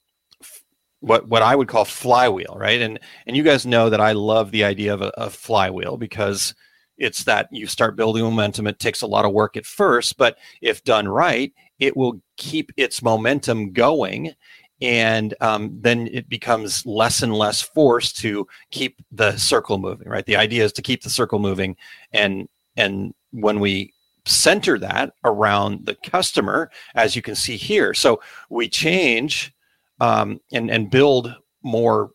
what 1.03 1.27
what 1.27 1.41
I 1.41 1.55
would 1.55 1.67
call 1.67 1.83
flywheel, 1.83 2.55
right? 2.57 2.81
And 2.81 2.97
and 3.27 3.35
you 3.35 3.43
guys 3.43 3.65
know 3.65 3.89
that 3.89 3.99
I 3.99 4.13
love 4.13 4.51
the 4.51 4.63
idea 4.63 4.93
of 4.93 5.01
a, 5.01 5.11
a, 5.17 5.29
flywheel 5.29 5.97
because 5.97 6.55
it's 6.97 7.25
that 7.25 7.49
you 7.51 7.67
start 7.67 7.97
building 7.97 8.23
momentum. 8.23 8.67
It 8.67 8.79
takes 8.79 9.01
a 9.01 9.07
lot 9.07 9.25
of 9.25 9.33
work 9.33 9.57
at 9.57 9.65
first, 9.65 10.17
but 10.17 10.37
if 10.61 10.83
done 10.85 11.07
right, 11.09 11.51
it 11.77 11.97
will 11.97 12.21
keep 12.37 12.71
its 12.77 13.01
momentum 13.01 13.73
going, 13.73 14.33
and 14.83 15.33
um, 15.39 15.79
then 15.79 16.09
it 16.11 16.27
becomes 16.27 16.85
less 16.85 17.23
and 17.23 17.33
less 17.33 17.61
force 17.61 18.11
to 18.11 18.45
keep 18.69 19.01
the 19.13 19.35
circle 19.37 19.77
moving, 19.77 20.09
right? 20.09 20.25
The 20.25 20.35
idea 20.35 20.65
is 20.65 20.73
to 20.73 20.81
keep 20.81 21.01
the 21.01 21.09
circle 21.09 21.39
moving, 21.39 21.77
and 22.11 22.49
and 22.75 23.13
when 23.31 23.61
we 23.61 23.93
center 24.25 24.77
that 24.79 25.13
around 25.23 25.85
the 25.85 25.95
customer, 25.95 26.69
as 26.95 27.15
you 27.15 27.21
can 27.21 27.33
see 27.33 27.55
here, 27.55 27.93
so 27.93 28.21
we 28.49 28.67
change 28.67 29.53
um, 30.01 30.41
and 30.51 30.69
and 30.69 30.91
build 30.91 31.33
more 31.63 32.11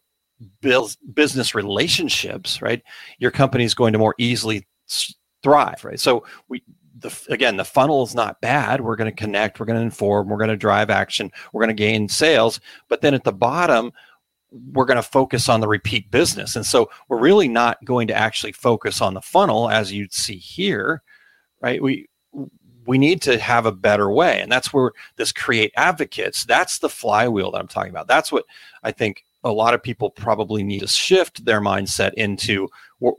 business 1.15 1.55
relationships, 1.55 2.61
right? 2.61 2.83
Your 3.19 3.31
company 3.31 3.65
is 3.65 3.75
going 3.75 3.95
to 3.95 3.99
more 3.99 4.15
easily 4.19 4.67
thrive, 5.43 5.83
right? 5.85 5.99
So 5.99 6.25
we 6.49 6.63
the 7.01 7.27
again 7.29 7.57
the 7.57 7.65
funnel 7.65 8.03
is 8.03 8.15
not 8.15 8.41
bad. 8.41 8.81
We're 8.81 8.97
going 8.97 9.11
to 9.11 9.17
connect, 9.17 9.59
we're 9.59 9.67
going 9.67 9.79
to 9.79 9.85
inform, 9.85 10.29
we're 10.29 10.39
going 10.39 10.51
to 10.51 10.57
drive 10.57 10.91
action, 10.91 11.31
we're 11.53 11.63
going 11.63 11.77
to 11.77 11.83
gain 11.83 12.09
sales, 12.09 12.61
but 12.89 13.01
then 13.01 13.15
at 13.15 13.25
the 13.25 13.33
bottom 13.33 13.93
we're 14.73 14.87
going 14.87 14.97
to 14.97 15.03
focus 15.03 15.49
on 15.49 15.61
the 15.61 15.69
repeat 15.69 16.11
business. 16.11 16.57
And 16.57 16.65
so 16.65 16.91
we're 17.09 17.21
really 17.21 17.49
not 17.49 17.85
going 17.85 18.09
to 18.09 18.15
actually 18.15 18.53
focus 18.53 19.03
on 19.03 19.13
the 19.13 19.21
funnel 19.21 19.69
as 19.69 19.93
you'd 19.93 20.15
see 20.15 20.39
here, 20.39 21.03
right? 21.61 21.83
We 21.83 22.09
we 22.87 22.97
need 22.97 23.21
to 23.23 23.39
have 23.39 23.67
a 23.67 23.73
better 23.73 24.11
way. 24.11 24.41
And 24.41 24.51
that's 24.51 24.73
where 24.73 24.93
this 25.17 25.31
create 25.31 25.73
advocates, 25.77 26.45
that's 26.45 26.79
the 26.79 26.89
flywheel 26.89 27.51
that 27.51 27.59
I'm 27.59 27.69
talking 27.69 27.91
about. 27.91 28.07
That's 28.07 28.33
what 28.33 28.47
I 28.83 28.93
think 28.93 29.25
a 29.45 29.53
lot 29.53 29.75
of 29.75 29.83
people 29.83 30.11
probably 30.11 30.63
need 30.63 30.81
to 30.81 30.89
shift 30.89 31.45
their 31.45 31.61
mindset 31.61 32.15
into 32.15 32.69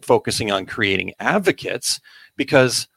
focusing 0.02 0.52
on 0.52 0.66
creating 0.66 1.14
advocates 1.20 2.02
because 2.36 2.88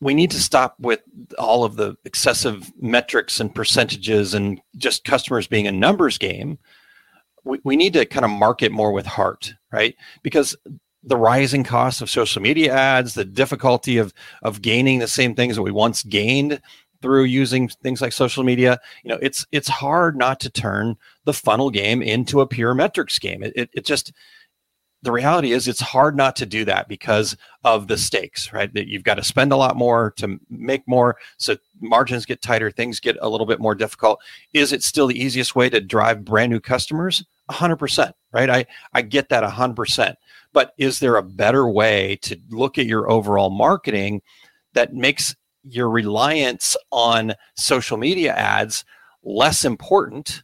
we 0.00 0.14
need 0.14 0.30
to 0.30 0.40
stop 0.40 0.76
with 0.80 1.00
all 1.38 1.64
of 1.64 1.76
the 1.76 1.96
excessive 2.04 2.72
metrics 2.80 3.38
and 3.38 3.54
percentages 3.54 4.34
and 4.34 4.60
just 4.76 5.04
customers 5.04 5.46
being 5.46 5.66
a 5.66 5.72
numbers 5.72 6.16
game. 6.18 6.58
We, 7.44 7.60
we 7.64 7.76
need 7.76 7.92
to 7.94 8.06
kind 8.06 8.24
of 8.24 8.30
market 8.30 8.72
more 8.72 8.92
with 8.92 9.06
heart, 9.06 9.54
right? 9.72 9.94
Because 10.22 10.56
the 11.02 11.16
rising 11.16 11.64
costs 11.64 12.00
of 12.00 12.10
social 12.10 12.42
media 12.42 12.72
ads, 12.72 13.14
the 13.14 13.24
difficulty 13.24 13.98
of 13.98 14.12
of 14.42 14.62
gaining 14.62 14.98
the 14.98 15.08
same 15.08 15.34
things 15.34 15.56
that 15.56 15.62
we 15.62 15.70
once 15.70 16.02
gained 16.02 16.60
through 17.02 17.24
using 17.24 17.68
things 17.68 18.02
like 18.02 18.12
social 18.12 18.44
media, 18.44 18.78
you 19.02 19.08
know, 19.08 19.18
it's 19.22 19.46
it's 19.52 19.68
hard 19.68 20.16
not 20.16 20.40
to 20.40 20.50
turn 20.50 20.96
the 21.24 21.32
funnel 21.32 21.70
game 21.70 22.02
into 22.02 22.40
a 22.40 22.46
pure 22.46 22.74
metrics 22.74 23.18
game. 23.18 23.42
It, 23.42 23.52
it, 23.56 23.70
it 23.72 23.86
just 23.86 24.12
the 25.02 25.12
reality 25.12 25.52
is 25.52 25.66
it's 25.66 25.80
hard 25.80 26.16
not 26.16 26.36
to 26.36 26.46
do 26.46 26.64
that 26.66 26.88
because 26.88 27.36
of 27.64 27.88
the 27.88 27.96
stakes, 27.96 28.52
right? 28.52 28.72
That 28.74 28.88
you've 28.88 29.04
got 29.04 29.14
to 29.14 29.24
spend 29.24 29.52
a 29.52 29.56
lot 29.56 29.76
more 29.76 30.12
to 30.16 30.38
make 30.50 30.86
more. 30.86 31.16
So 31.38 31.56
margins 31.80 32.26
get 32.26 32.42
tighter, 32.42 32.70
things 32.70 33.00
get 33.00 33.16
a 33.20 33.28
little 33.28 33.46
bit 33.46 33.60
more 33.60 33.74
difficult. 33.74 34.20
Is 34.52 34.72
it 34.72 34.82
still 34.82 35.06
the 35.06 35.18
easiest 35.20 35.56
way 35.56 35.70
to 35.70 35.80
drive 35.80 36.24
brand 36.24 36.52
new 36.52 36.60
customers? 36.60 37.24
100%, 37.50 38.12
right? 38.32 38.50
I, 38.50 38.66
I 38.92 39.02
get 39.02 39.30
that 39.30 39.42
100%. 39.42 40.14
But 40.52 40.74
is 40.76 40.98
there 41.00 41.16
a 41.16 41.22
better 41.22 41.68
way 41.68 42.16
to 42.22 42.36
look 42.50 42.76
at 42.76 42.86
your 42.86 43.10
overall 43.10 43.50
marketing 43.50 44.20
that 44.74 44.92
makes 44.92 45.34
your 45.62 45.88
reliance 45.88 46.76
on 46.90 47.34
social 47.56 47.96
media 47.96 48.34
ads 48.34 48.84
less 49.22 49.64
important? 49.64 50.42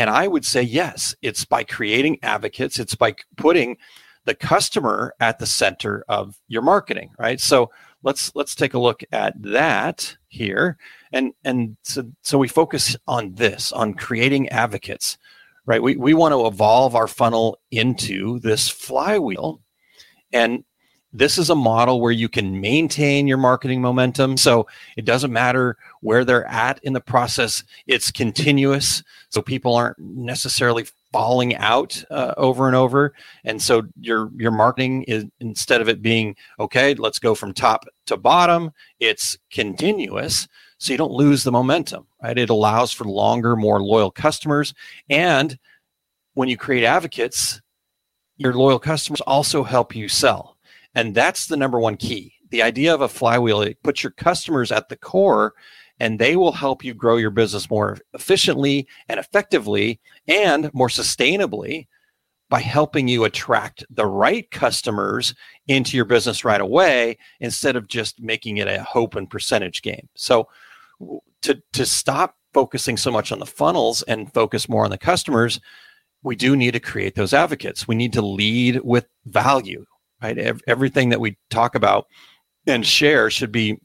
And 0.00 0.08
I 0.08 0.28
would 0.28 0.46
say 0.46 0.62
yes, 0.62 1.14
it's 1.20 1.44
by 1.44 1.62
creating 1.62 2.20
advocates, 2.22 2.78
it's 2.78 2.94
by 2.94 3.16
putting 3.36 3.76
the 4.24 4.34
customer 4.34 5.14
at 5.20 5.38
the 5.38 5.44
center 5.44 6.06
of 6.08 6.40
your 6.48 6.62
marketing, 6.62 7.10
right? 7.18 7.38
So 7.38 7.70
let's 8.02 8.34
let's 8.34 8.54
take 8.54 8.72
a 8.72 8.78
look 8.78 9.02
at 9.12 9.34
that 9.42 10.16
here. 10.28 10.78
And 11.12 11.34
and 11.44 11.76
so, 11.82 12.10
so 12.22 12.38
we 12.38 12.48
focus 12.48 12.96
on 13.06 13.34
this, 13.34 13.72
on 13.72 13.92
creating 13.92 14.48
advocates 14.48 15.18
right? 15.66 15.82
We, 15.82 15.94
we 15.96 16.14
want 16.14 16.32
to 16.32 16.46
evolve 16.46 16.94
our 16.94 17.06
funnel 17.06 17.60
into 17.70 18.40
this 18.40 18.70
flywheel. 18.70 19.60
And 20.32 20.64
this 21.12 21.38
is 21.38 21.50
a 21.50 21.54
model 21.54 22.00
where 22.00 22.12
you 22.12 22.28
can 22.28 22.60
maintain 22.60 23.26
your 23.26 23.36
marketing 23.36 23.80
momentum. 23.80 24.36
So 24.36 24.66
it 24.96 25.04
doesn't 25.04 25.32
matter 25.32 25.76
where 26.00 26.24
they're 26.24 26.46
at 26.46 26.78
in 26.84 26.92
the 26.92 27.00
process, 27.00 27.64
it's 27.86 28.10
continuous. 28.10 29.02
So 29.28 29.42
people 29.42 29.74
aren't 29.74 29.98
necessarily 29.98 30.86
falling 31.12 31.56
out 31.56 32.04
uh, 32.10 32.34
over 32.36 32.66
and 32.66 32.76
over. 32.76 33.12
And 33.44 33.60
so 33.60 33.82
your 34.00 34.30
your 34.36 34.52
marketing 34.52 35.04
is 35.04 35.24
instead 35.40 35.80
of 35.80 35.88
it 35.88 36.02
being 36.02 36.36
okay, 36.58 36.94
let's 36.94 37.18
go 37.18 37.34
from 37.34 37.52
top 37.52 37.84
to 38.06 38.16
bottom, 38.16 38.72
it's 39.00 39.36
continuous 39.50 40.48
so 40.80 40.94
you 40.94 40.98
don't 40.98 41.12
lose 41.12 41.44
the 41.44 41.52
momentum, 41.52 42.06
right? 42.22 42.38
It 42.38 42.48
allows 42.48 42.90
for 42.90 43.04
longer, 43.04 43.54
more 43.54 43.82
loyal 43.82 44.10
customers. 44.10 44.72
And 45.10 45.58
when 46.32 46.48
you 46.48 46.56
create 46.56 46.84
advocates, 46.84 47.60
your 48.38 48.54
loyal 48.54 48.78
customers 48.78 49.20
also 49.20 49.62
help 49.62 49.94
you 49.94 50.08
sell. 50.08 50.49
And 50.94 51.14
that's 51.14 51.46
the 51.46 51.56
number 51.56 51.78
one 51.78 51.96
key. 51.96 52.34
The 52.50 52.62
idea 52.62 52.92
of 52.92 53.00
a 53.00 53.08
flywheel, 53.08 53.62
it 53.62 53.82
puts 53.82 54.02
your 54.02 54.10
customers 54.12 54.72
at 54.72 54.88
the 54.88 54.96
core 54.96 55.54
and 56.00 56.18
they 56.18 56.34
will 56.34 56.52
help 56.52 56.82
you 56.82 56.94
grow 56.94 57.16
your 57.16 57.30
business 57.30 57.70
more 57.70 57.98
efficiently 58.14 58.88
and 59.08 59.20
effectively 59.20 60.00
and 60.26 60.72
more 60.72 60.88
sustainably 60.88 61.86
by 62.48 62.60
helping 62.60 63.06
you 63.06 63.24
attract 63.24 63.84
the 63.90 64.06
right 64.06 64.50
customers 64.50 65.34
into 65.68 65.96
your 65.96 66.04
business 66.04 66.44
right 66.44 66.60
away 66.60 67.16
instead 67.38 67.76
of 67.76 67.86
just 67.86 68.20
making 68.20 68.56
it 68.56 68.66
a 68.66 68.82
hope 68.82 69.14
and 69.14 69.30
percentage 69.30 69.82
game. 69.82 70.08
So 70.16 70.48
to 71.42 71.62
to 71.72 71.86
stop 71.86 72.36
focusing 72.52 72.96
so 72.96 73.12
much 73.12 73.30
on 73.30 73.38
the 73.38 73.46
funnels 73.46 74.02
and 74.02 74.32
focus 74.34 74.68
more 74.68 74.84
on 74.84 74.90
the 74.90 74.98
customers, 74.98 75.60
we 76.22 76.34
do 76.34 76.56
need 76.56 76.72
to 76.72 76.80
create 76.80 77.14
those 77.14 77.32
advocates. 77.32 77.86
We 77.86 77.94
need 77.94 78.12
to 78.14 78.22
lead 78.22 78.80
with 78.82 79.06
value, 79.26 79.86
right? 80.22 80.38
Everything 80.66 81.08
that 81.10 81.20
we 81.20 81.36
talk 81.50 81.74
about 81.74 82.06
and 82.66 82.86
share 82.86 83.30
should 83.30 83.52
be 83.52 83.78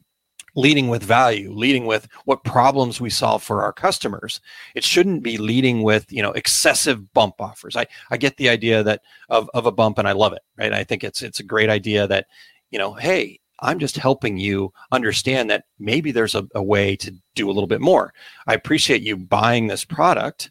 leading 0.56 0.88
with 0.88 1.02
value, 1.02 1.52
leading 1.52 1.86
with 1.86 2.08
what 2.24 2.42
problems 2.42 3.00
we 3.00 3.10
solve 3.10 3.42
for 3.42 3.62
our 3.62 3.72
customers. 3.72 4.40
It 4.74 4.82
shouldn't 4.82 5.22
be 5.22 5.36
leading 5.36 5.82
with, 5.82 6.10
you 6.10 6.22
know, 6.22 6.32
excessive 6.32 7.12
bump 7.12 7.34
offers. 7.38 7.76
I, 7.76 7.86
I 8.10 8.16
get 8.16 8.36
the 8.38 8.48
idea 8.48 8.82
that 8.82 9.02
of, 9.28 9.50
of 9.54 9.66
a 9.66 9.72
bump 9.72 9.98
and 9.98 10.08
I 10.08 10.12
love 10.12 10.32
it, 10.32 10.42
right? 10.56 10.72
I 10.72 10.82
think 10.82 11.04
it's 11.04 11.22
it's 11.22 11.40
a 11.40 11.44
great 11.44 11.68
idea 11.68 12.06
that, 12.08 12.26
you 12.70 12.78
know, 12.78 12.94
hey, 12.94 13.38
I'm 13.60 13.78
just 13.78 13.96
helping 13.96 14.38
you 14.38 14.72
understand 14.92 15.50
that 15.50 15.64
maybe 15.78 16.10
there's 16.10 16.34
a, 16.34 16.46
a, 16.54 16.62
way 16.62 16.96
to 16.96 17.14
do 17.34 17.48
a 17.48 17.52
little 17.52 17.66
bit 17.66 17.80
more. 17.80 18.12
I 18.46 18.54
appreciate 18.54 19.02
you 19.02 19.16
buying 19.16 19.66
this 19.66 19.84
product. 19.84 20.50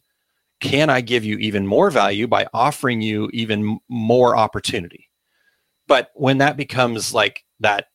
Can 0.60 0.90
I 0.90 1.02
give 1.02 1.24
you 1.24 1.38
even 1.38 1.68
more 1.68 1.92
value 1.92 2.28
by 2.28 2.48
offering 2.54 3.02
you 3.02 3.30
even 3.32 3.80
more 3.90 4.36
opportunity? 4.36 5.10
But 5.88 6.12
when 6.16 6.40
that 6.40 6.58
becomes 6.58 7.14
like 7.14 7.44
that, 7.60 7.88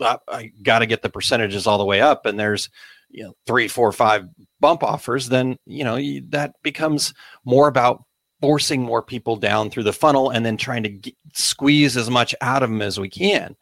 uh, 0.00 0.18
I 0.28 0.52
got 0.62 0.80
to 0.80 0.86
get 0.86 1.02
the 1.02 1.08
percentages 1.08 1.66
all 1.66 1.78
the 1.78 1.84
way 1.84 2.00
up, 2.00 2.26
and 2.26 2.38
there's 2.38 2.68
you 3.10 3.24
know 3.24 3.34
three, 3.46 3.68
four, 3.68 3.92
five 3.92 4.28
bump 4.60 4.82
offers, 4.82 5.28
then 5.28 5.56
you 5.66 5.84
know 5.84 5.98
that 6.28 6.54
becomes 6.62 7.14
more 7.44 7.68
about 7.68 8.04
forcing 8.40 8.82
more 8.82 9.02
people 9.02 9.36
down 9.36 9.70
through 9.70 9.82
the 9.82 9.92
funnel 9.92 10.30
and 10.30 10.44
then 10.44 10.56
trying 10.56 10.82
to 10.82 10.88
get, 10.88 11.14
squeeze 11.34 11.96
as 11.96 12.08
much 12.08 12.34
out 12.40 12.62
of 12.62 12.70
them 12.70 12.82
as 12.82 12.98
we 12.98 13.08
can. 13.08 13.54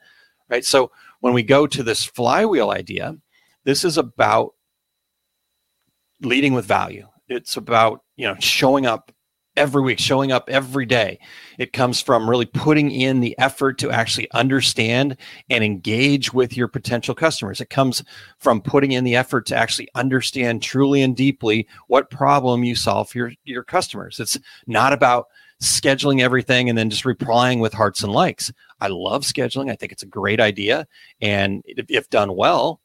Right. 0.48 0.64
So 0.64 0.92
when 1.20 1.34
we 1.34 1.42
go 1.42 1.66
to 1.66 1.82
this 1.82 2.04
flywheel 2.04 2.70
idea, 2.70 3.16
this 3.64 3.84
is 3.84 3.98
about 3.98 4.54
leading 6.22 6.54
with 6.54 6.64
value. 6.64 7.06
It's 7.28 7.56
about, 7.56 8.02
you 8.16 8.26
know, 8.26 8.36
showing 8.38 8.86
up 8.86 9.12
every 9.58 9.82
week, 9.82 9.98
showing 9.98 10.32
up 10.32 10.48
every 10.48 10.86
day. 10.86 11.18
It 11.58 11.72
comes 11.72 12.00
from 12.00 12.30
really 12.30 12.46
putting 12.46 12.90
in 12.90 13.20
the 13.20 13.36
effort 13.38 13.78
to 13.78 13.90
actually 13.90 14.30
understand 14.32 15.16
and 15.50 15.62
engage 15.62 16.32
with 16.32 16.56
your 16.56 16.68
potential 16.68 17.14
customers. 17.14 17.60
It 17.60 17.68
comes 17.68 18.02
from 18.38 18.62
putting 18.62 18.92
in 18.92 19.04
the 19.04 19.16
effort 19.16 19.44
to 19.46 19.56
actually 19.56 19.88
understand 19.94 20.62
truly 20.62 21.02
and 21.02 21.16
deeply 21.16 21.66
what 21.88 22.10
problem 22.10 22.64
you 22.64 22.74
solve 22.74 23.10
for 23.10 23.18
your, 23.18 23.32
your 23.44 23.64
customers. 23.64 24.20
It's 24.20 24.38
not 24.66 24.92
about 24.92 25.26
scheduling 25.60 26.20
everything 26.20 26.68
and 26.68 26.78
then 26.78 26.88
just 26.88 27.04
replying 27.04 27.58
with 27.58 27.74
hearts 27.74 28.02
and 28.02 28.12
likes. 28.12 28.52
I 28.80 28.86
love 28.86 29.24
scheduling. 29.24 29.70
I 29.70 29.74
think 29.74 29.92
it's 29.92 30.04
a 30.04 30.06
great 30.06 30.40
idea. 30.40 30.86
And 31.20 31.62
if, 31.66 31.86
if 31.88 32.08
done 32.10 32.36
well, 32.36 32.80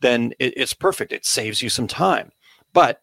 then 0.00 0.32
it's 0.38 0.74
perfect. 0.74 1.12
It 1.12 1.24
saves 1.24 1.62
you 1.62 1.68
some 1.68 1.86
time. 1.86 2.32
But 2.72 3.00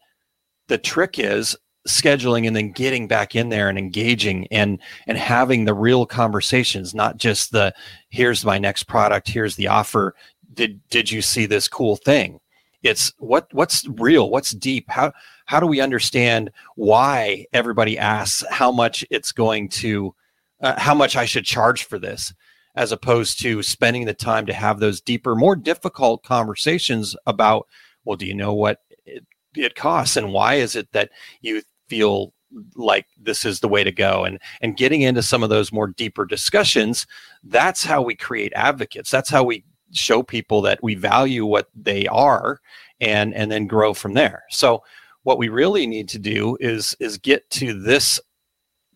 the 0.68 0.78
trick 0.78 1.18
is 1.20 1.56
scheduling 1.88 2.48
and 2.48 2.56
then 2.56 2.72
getting 2.72 3.08
back 3.08 3.36
in 3.36 3.50
there 3.50 3.70
and 3.70 3.78
engaging 3.78 4.48
and 4.52 4.80
and 5.08 5.18
having 5.18 5.66
the 5.66 5.74
real 5.74 6.06
conversations 6.06 6.96
not 6.96 7.18
just 7.18 7.52
the 7.52 7.74
here's 8.10 8.44
my 8.44 8.58
next 8.58 8.84
product 8.84 9.28
here's 9.30 9.56
the 9.56 9.68
offer. 9.68 10.16
Did 10.54 10.82
did 10.90 11.12
you 11.12 11.22
see 11.22 11.46
this 11.46 11.68
cool 11.68 11.96
thing? 11.96 12.40
It's 12.82 13.14
what 13.18 13.48
what's 13.52 13.88
real? 13.88 14.30
What's 14.30 14.52
deep? 14.52 14.86
How 14.90 15.12
how 15.46 15.60
do 15.60 15.68
we 15.68 15.82
understand 15.82 16.52
why 16.76 17.46
everybody 17.54 17.98
asks 17.98 18.44
how 18.50 18.72
much 18.72 19.06
it's 19.10 19.32
going 19.32 19.70
to 19.70 20.14
uh, 20.62 20.80
how 20.80 20.96
much 20.96 21.16
I 21.16 21.26
should 21.26 21.46
charge 21.46 21.84
for 21.84 22.00
this 22.00 22.34
as 22.76 22.92
opposed 22.92 23.40
to 23.42 23.64
spending 23.64 24.06
the 24.06 24.14
time 24.14 24.46
to 24.46 24.54
have 24.54 24.80
those 24.80 25.02
deeper 25.02 25.36
more 25.36 25.56
difficult 25.56 26.24
conversations 26.24 27.16
about 27.26 27.68
well 28.04 28.18
do 28.18 28.26
you 28.26 28.34
know 28.34 28.54
what 28.54 28.80
it, 29.06 29.26
it 29.56 29.76
costs 29.76 30.18
and 30.18 30.34
why 30.34 30.56
is 30.56 30.76
it 30.76 30.92
that 30.92 31.10
you 31.42 31.62
feel 31.88 32.34
like 32.76 33.06
this 33.20 33.44
is 33.44 33.60
the 33.60 33.68
way 33.68 33.84
to 33.84 33.92
go. 33.92 34.24
And 34.24 34.40
and 34.62 34.78
getting 34.78 35.02
into 35.02 35.22
some 35.22 35.44
of 35.44 35.50
those 35.50 35.72
more 35.72 35.88
deeper 35.88 36.26
discussions 36.26 37.06
that's 37.46 37.84
how 37.84 38.02
we 38.02 38.16
create 38.16 38.52
advocates. 38.56 39.12
That's 39.12 39.30
how 39.30 39.44
we 39.44 39.64
show 39.92 40.24
people 40.24 40.62
that 40.64 40.82
we 40.82 40.96
value 40.96 41.46
what 41.46 41.70
they 41.76 42.08
are 42.08 42.60
and 43.00 43.34
and 43.34 43.52
then 43.52 43.68
grow 43.68 43.94
from 43.94 44.14
there. 44.14 44.44
So 44.50 44.84
what 45.24 45.38
we 45.38 45.50
really 45.50 45.88
need 45.88 46.10
to 46.10 46.20
do 46.20 46.58
is 46.60 46.96
is 47.00 47.18
get 47.18 47.50
to 47.52 47.80
this 47.80 48.20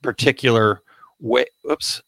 particular 0.01 0.81
way 1.19 1.45
oops 1.69 2.01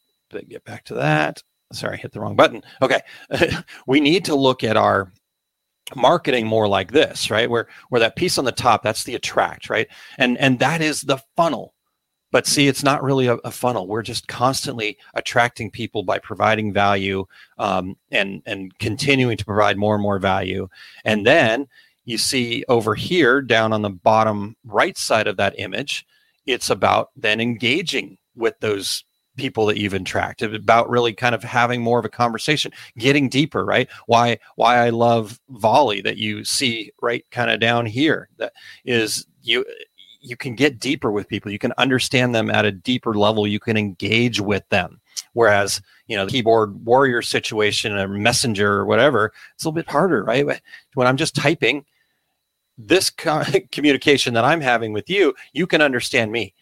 get 0.48 0.64
back 0.64 0.86
to 0.86 0.94
that. 0.96 1.44
Sorry 1.74 1.98
hit 1.98 2.12
the 2.12 2.22
wrong 2.22 2.36
button. 2.36 2.64
Okay. 2.82 3.02
We 3.88 4.00
need 4.00 4.26
to 4.26 4.36
look 4.36 4.64
at 4.64 4.78
our 4.78 5.12
marketing 5.96 6.48
more 6.48 6.68
like 6.68 6.92
this 6.92 7.30
right? 7.30 7.50
Where 7.50 7.68
where 7.90 8.00
that 8.00 8.16
piece 8.16 8.38
on 8.38 8.46
the 8.46 8.52
top 8.52 8.84
that's 8.84 9.04
the 9.04 9.16
attract 9.16 9.70
right? 9.70 9.88
And 10.18 10.38
and 10.38 10.60
that 10.60 10.82
is 10.82 11.02
the 11.02 11.20
funnel. 11.36 11.74
But 12.32 12.48
see 12.48 12.70
it's 12.70 12.84
not 12.84 13.04
really 13.04 13.28
a, 13.28 13.36
a 13.44 13.52
funnel. 13.52 13.88
We're 13.88 14.04
just 14.04 14.30
constantly 14.30 14.98
attracting 15.16 15.70
people 15.70 16.04
by 16.04 16.20
providing 16.20 16.72
value 16.72 17.26
um, 17.58 17.98
and 18.10 18.42
and 18.46 18.78
continuing 18.80 19.38
to 19.38 19.46
provide 19.46 19.78
more 19.78 19.96
and 19.96 20.02
more 20.02 20.20
value. 20.20 20.70
And 21.04 21.28
then 21.28 21.68
you 22.06 22.18
see 22.18 22.64
over 22.70 22.96
here 22.96 23.42
down 23.42 23.74
on 23.74 23.82
the 23.82 23.90
bottom 23.90 24.56
right 24.64 24.98
side 24.98 25.28
of 25.28 25.38
that 25.38 25.60
image 25.60 26.06
it's 26.46 26.70
about 26.70 27.10
then 27.16 27.40
engaging 27.40 28.18
with 28.36 28.60
those 28.60 29.04
people 29.38 29.66
that 29.66 29.78
you've 29.78 29.94
interacted 29.94 30.54
about 30.56 30.90
really 30.90 31.14
kind 31.14 31.34
of 31.34 31.44
having 31.44 31.82
more 31.82 32.00
of 32.00 32.06
a 32.06 32.10
conversation 32.10 32.72
getting 32.98 33.30
deeper 33.30 33.66
right? 33.66 33.90
Why 34.08 34.38
why 34.56 34.78
i 34.78 34.90
love 34.90 35.40
volley 35.50 36.02
that 36.02 36.18
you 36.18 36.44
see 36.44 36.92
right 37.02 37.26
kind 37.32 37.50
of 37.50 37.60
down 37.60 37.86
here 37.86 38.30
that 38.38 38.54
is 38.86 39.26
you 39.42 39.66
you 40.24 40.38
can 40.38 40.54
get 40.54 40.80
deeper 40.80 41.12
with 41.12 41.28
people. 41.28 41.52
You 41.52 41.58
can 41.58 41.74
understand 41.80 42.36
them 42.36 42.52
at 42.52 42.64
a 42.64 42.72
deeper 42.72 43.16
level. 43.16 43.48
You 43.48 43.60
can 43.60 43.76
engage 43.76 44.40
with 44.40 44.62
them. 44.70 45.02
Whereas 45.34 45.82
you 46.12 46.18
know 46.18 46.26
the 46.26 46.32
keyboard 46.32 46.86
warrior 46.86 47.22
situation 47.22 47.94
or 47.94 48.08
messenger 48.08 48.74
or 48.74 48.86
whatever 48.86 49.32
it's 49.56 49.64
a 49.64 49.68
little 49.68 49.76
bit 49.76 49.90
harder 49.90 50.26
right? 50.26 50.46
When 50.94 51.08
i'm 51.08 51.16
just 51.16 51.36
typing 51.36 51.86
this 52.78 53.10
co- 53.10 53.44
communication 53.72 54.34
that 54.34 54.44
i'm 54.44 54.60
having 54.60 54.92
with 54.92 55.10
you 55.10 55.34
you 55.54 55.66
can 55.66 55.82
understand 55.82 56.32
me 56.32 56.54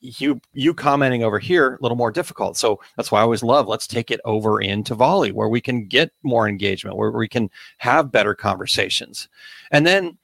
you 0.00 0.40
you 0.52 0.74
commenting 0.74 1.22
over 1.22 1.38
here 1.38 1.74
a 1.74 1.82
little 1.82 1.96
more 1.96 2.10
difficult. 2.10 2.56
So 2.56 2.80
that's 2.96 3.10
why 3.10 3.20
i 3.20 3.22
always 3.22 3.42
love 3.42 3.66
let's 3.66 3.86
take 3.86 4.10
it 4.10 4.20
over 4.24 4.60
into 4.60 4.94
volley 4.94 5.32
where 5.32 5.48
we 5.48 5.60
can 5.60 5.86
get 5.86 6.12
more 6.22 6.48
engagement 6.48 6.96
where 6.96 7.10
we 7.10 7.28
can 7.28 7.50
have 7.78 8.12
better 8.12 8.34
conversations. 8.34 9.28
And 9.70 9.86
then 9.86 10.18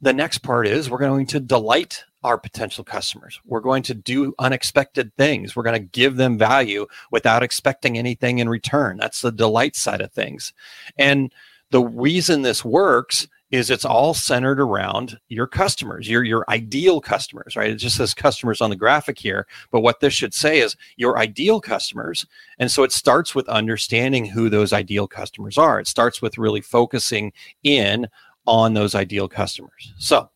the 0.00 0.12
next 0.12 0.38
part 0.38 0.66
is 0.66 0.90
we're 0.90 0.98
going 0.98 1.26
to 1.26 1.40
delight 1.40 2.04
our 2.22 2.36
potential 2.36 2.84
customers. 2.84 3.40
We're 3.46 3.60
going 3.60 3.84
to 3.84 3.94
do 3.94 4.34
unexpected 4.38 5.14
things. 5.16 5.54
We're 5.54 5.62
going 5.62 5.80
to 5.80 5.88
give 5.88 6.16
them 6.16 6.36
value 6.36 6.86
without 7.10 7.42
expecting 7.42 7.96
anything 7.96 8.40
in 8.40 8.48
return. 8.48 8.96
That's 8.96 9.20
the 9.20 9.30
delight 9.30 9.76
side 9.76 10.00
of 10.00 10.12
things. 10.12 10.52
And 10.98 11.32
the 11.70 11.82
reason 11.82 12.42
this 12.42 12.64
works 12.64 13.28
is 13.56 13.70
it's 13.70 13.84
all 13.84 14.14
centered 14.14 14.60
around 14.60 15.18
your 15.28 15.46
customers, 15.46 16.08
your 16.08 16.22
your 16.22 16.44
ideal 16.48 17.00
customers, 17.00 17.56
right? 17.56 17.70
It 17.70 17.76
just 17.76 17.96
says 17.96 18.14
customers 18.14 18.60
on 18.60 18.70
the 18.70 18.76
graphic 18.76 19.18
here, 19.18 19.46
but 19.70 19.80
what 19.80 20.00
this 20.00 20.12
should 20.12 20.34
say 20.34 20.60
is 20.60 20.76
your 20.96 21.18
ideal 21.18 21.60
customers. 21.60 22.26
And 22.58 22.70
so 22.70 22.84
it 22.84 22.92
starts 22.92 23.34
with 23.34 23.48
understanding 23.48 24.26
who 24.26 24.48
those 24.48 24.72
ideal 24.72 25.08
customers 25.08 25.58
are. 25.58 25.80
It 25.80 25.88
starts 25.88 26.22
with 26.22 26.38
really 26.38 26.60
focusing 26.60 27.32
in 27.64 28.06
on 28.46 28.74
those 28.74 28.94
ideal 28.94 29.28
customers. 29.28 29.92
So 29.98 30.30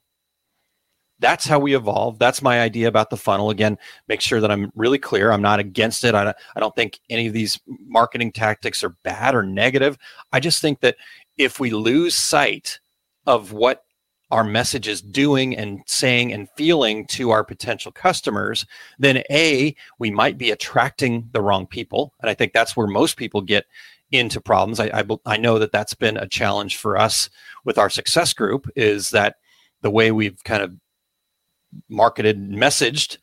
that's 1.20 1.46
how 1.46 1.58
we 1.58 1.76
evolve. 1.76 2.18
That's 2.18 2.42
my 2.42 2.60
idea 2.60 2.88
about 2.88 3.10
the 3.10 3.16
funnel. 3.16 3.50
Again, 3.50 3.78
make 4.08 4.20
sure 4.20 4.40
that 4.40 4.50
I'm 4.50 4.72
really 4.74 4.98
clear. 4.98 5.30
I'm 5.30 5.42
not 5.42 5.60
against 5.60 6.02
it. 6.04 6.14
I 6.14 6.24
don't, 6.24 6.36
I 6.56 6.60
don't 6.60 6.74
think 6.74 6.98
any 7.10 7.26
of 7.26 7.34
these 7.34 7.60
marketing 7.66 8.32
tactics 8.32 8.82
are 8.82 8.96
bad 9.04 9.34
or 9.34 9.42
negative. 9.42 9.98
I 10.32 10.40
just 10.40 10.62
think 10.62 10.80
that 10.80 10.96
if 11.36 11.60
we 11.60 11.70
lose 11.70 12.16
sight 12.16 12.80
of 13.26 13.52
what 13.52 13.84
our 14.30 14.44
message 14.44 14.86
is 14.86 15.02
doing 15.02 15.56
and 15.56 15.82
saying 15.86 16.32
and 16.32 16.48
feeling 16.56 17.06
to 17.06 17.30
our 17.30 17.42
potential 17.42 17.90
customers, 17.90 18.64
then 18.98 19.22
A, 19.30 19.74
we 19.98 20.10
might 20.10 20.38
be 20.38 20.50
attracting 20.50 21.28
the 21.32 21.42
wrong 21.42 21.66
people. 21.66 22.14
And 22.20 22.30
I 22.30 22.34
think 22.34 22.52
that's 22.52 22.76
where 22.76 22.86
most 22.86 23.16
people 23.16 23.40
get 23.40 23.66
into 24.12 24.40
problems. 24.40 24.80
I, 24.80 24.86
I, 24.86 25.04
I, 25.26 25.36
know 25.36 25.58
that 25.58 25.72
that's 25.72 25.94
been 25.94 26.16
a 26.16 26.28
challenge 26.28 26.76
for 26.76 26.96
us 26.98 27.30
with 27.64 27.78
our 27.78 27.90
success 27.90 28.32
group 28.32 28.68
is 28.74 29.10
that 29.10 29.36
the 29.82 29.90
way 29.90 30.10
we've 30.10 30.42
kind 30.44 30.62
of 30.62 30.74
marketed 31.88 32.36
and 32.36 32.54
messaged, 32.54 33.18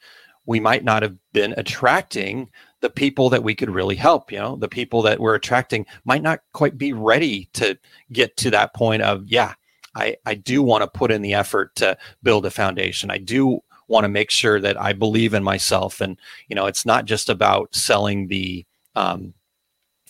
we 0.46 0.60
might 0.60 0.84
not 0.84 1.04
have 1.04 1.16
been 1.34 1.54
attracting 1.58 2.50
the 2.80 2.90
people 2.90 3.30
that 3.30 3.44
we 3.44 3.54
could 3.54 3.70
really 3.70 3.96
help. 3.96 4.32
You 4.32 4.40
know, 4.40 4.56
the 4.56 4.70
people 4.70 5.02
that 5.02 5.20
we're 5.20 5.36
attracting 5.36 5.86
might 6.06 6.22
not 6.22 6.40
quite 6.54 6.78
be 6.78 6.94
ready 6.94 7.50
to 7.54 7.78
get 8.12 8.38
to 8.38 8.52
that 8.52 8.74
point 8.74 9.02
of, 9.02 9.24
yeah, 9.28 9.54
I, 9.98 10.16
I 10.26 10.36
do 10.36 10.62
want 10.62 10.84
to 10.84 10.88
put 10.88 11.12
in 11.12 11.24
the 11.24 11.34
effort 11.34 11.76
to 11.78 11.98
build 12.22 12.46
a 12.46 12.52
foundation. 12.52 13.10
I 13.10 13.18
do 13.18 13.62
want 13.88 14.04
to 14.04 14.10
make 14.10 14.30
sure 14.30 14.62
that 14.62 14.80
I 14.80 14.94
believe 14.94 15.34
in 15.34 15.44
myself. 15.44 16.02
And, 16.02 16.18
you 16.48 16.56
know, 16.56 16.68
it's 16.68 16.86
not 16.86 17.06
just 17.06 17.30
about 17.30 17.74
selling 17.74 18.28
the, 18.28 18.66
um, 18.96 19.34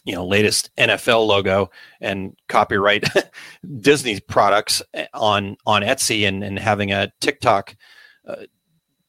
you 0.04 0.13
know, 0.13 0.26
latest 0.26 0.71
NFL 0.78 1.26
logo 1.26 1.69
and 2.02 2.36
copyright 2.50 3.06
Disney 3.80 4.19
products 4.19 4.82
eh, 4.93 5.08
on, 5.13 5.56
on 5.65 5.84
Etsy 5.84 6.28
and, 6.28 6.43
and 6.43 6.60
having 6.60 6.91
a 6.91 7.12
TikTok 7.21 7.76
uh, 8.28 8.43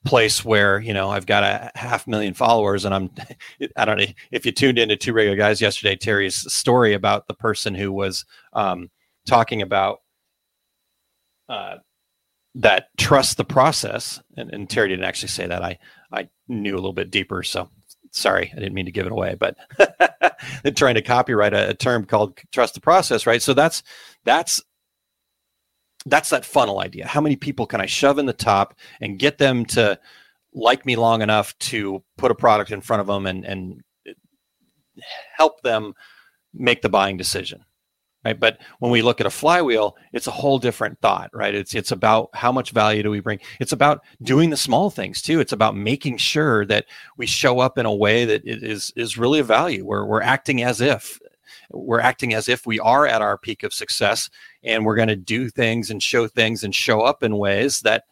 place 0.05 0.45
where, 0.45 0.79
you 0.79 0.95
know, 0.95 1.11
I've 1.11 1.27
got 1.27 1.43
a 1.43 1.73
half 1.75 2.07
million 2.07 2.35
followers 2.35 2.85
and 2.85 2.95
I'm, 2.95 3.11
I 3.77 3.85
don't 3.85 3.99
know 3.99 4.07
if 4.31 4.47
you 4.47 4.53
tuned 4.53 4.79
into 4.79 4.97
two 4.97 5.13
regular 5.13 5.37
guys 5.37 5.61
yesterday, 5.61 5.97
Terry's 5.97 6.53
story 6.53 6.95
about 6.95 7.27
the 7.27 7.35
person 7.35 7.75
who 7.75 7.91
was, 7.91 8.25
um, 8.53 8.91
talking 9.27 9.61
about 9.61 10.01
uh, 11.49 11.77
that 12.55 12.89
trust 12.97 13.37
the 13.37 13.45
process. 13.45 14.21
And, 14.37 14.53
and, 14.53 14.69
Terry 14.69 14.89
didn't 14.89 15.05
actually 15.05 15.29
say 15.29 15.47
that. 15.47 15.63
I 15.63 15.79
I 16.13 16.29
knew 16.49 16.75
a 16.75 16.77
little 16.77 16.93
bit 16.93 17.11
deeper. 17.11 17.43
So 17.43 17.69
sorry, 18.11 18.53
I 18.55 18.59
didn't 18.59 18.75
mean 18.75 18.87
to 18.87 18.93
give 18.93 19.07
it 19.07 19.13
away. 19.13 19.37
But 19.39 19.57
trying 20.77 20.95
to 20.95 21.03
copyright 21.03 21.55
a, 21.55 21.71
a 21.71 21.75
term 21.75 22.05
called 22.05 22.39
trust 22.53 22.75
the 22.75 22.81
process, 22.81 23.27
right? 23.27 23.43
So 23.43 23.55
that's 23.55 23.83
that's 24.25 24.63
that's 26.07 26.31
that 26.31 26.45
funnel 26.45 26.81
idea. 26.81 27.07
How 27.07 27.21
many 27.21 27.37
people 27.37 27.67
can 27.67 27.81
I 27.81 27.87
shove 27.87 28.19
in 28.19 28.27
the 28.27 28.33
top 28.33 28.75
and 29.01 29.19
get 29.19 29.39
them 29.39 29.65
to 29.67 29.99
like 30.55 30.87
me 30.87 30.97
long 30.97 31.23
enough 31.23 31.57
to 31.59 32.03
put 32.17 32.31
a 32.31 32.37
product 32.37 32.71
in 32.71 32.81
front 32.81 33.01
of 33.01 33.07
them 33.07 33.27
and 33.27 33.45
and 33.45 33.83
help 35.37 35.61
them 35.63 35.95
make 36.53 36.83
the 36.83 36.89
buying 36.89 37.17
decision? 37.17 37.65
Right? 38.29 38.39
But 38.39 38.59
when 38.79 38.93
we 38.93 39.03
look 39.03 39.21
at 39.21 39.27
a 39.27 39.31
flywheel, 39.31 39.97
it's 40.13 40.27
a 40.27 40.33
whole 40.33 40.59
different 40.59 41.01
thought, 41.01 41.31
right? 41.33 41.55
It's 41.55 41.75
it's 41.75 41.93
about 41.93 42.29
how 42.35 42.53
much 42.53 42.73
value 42.73 43.03
do 43.03 43.11
we 43.11 43.21
bring. 43.21 43.41
It's 43.59 43.73
about 43.73 44.03
doing 44.23 44.51
the 44.51 44.57
small 44.57 44.91
things 44.91 45.23
too. 45.23 45.41
It's 45.41 45.53
about 45.53 45.77
making 45.77 46.19
sure 46.19 46.67
that 46.67 46.87
we 47.17 47.27
show 47.27 47.61
up 47.61 47.79
in 47.79 47.87
a 47.87 47.95
way 47.95 48.25
that 48.27 48.43
is 48.45 48.93
is 48.97 49.17
really 49.17 49.39
a 49.41 49.45
value. 49.45 49.85
Where 49.85 50.05
we're 50.05 50.23
acting 50.23 50.63
as 50.63 50.81
if 50.81 51.19
we're 51.71 52.01
acting 52.01 52.35
as 52.35 52.49
if 52.49 52.67
we 52.67 52.79
are 52.81 53.07
at 53.07 53.23
our 53.23 53.39
peak 53.39 53.63
of 53.63 53.73
success, 53.73 54.29
and 54.63 54.85
we're 54.85 54.97
going 54.97 55.09
to 55.09 55.17
do 55.17 55.49
things 55.49 55.91
and 55.91 56.03
show 56.03 56.29
things 56.29 56.65
and 56.65 56.75
show 56.75 57.01
up 57.01 57.23
in 57.23 57.39
ways 57.39 57.81
that 57.81 58.05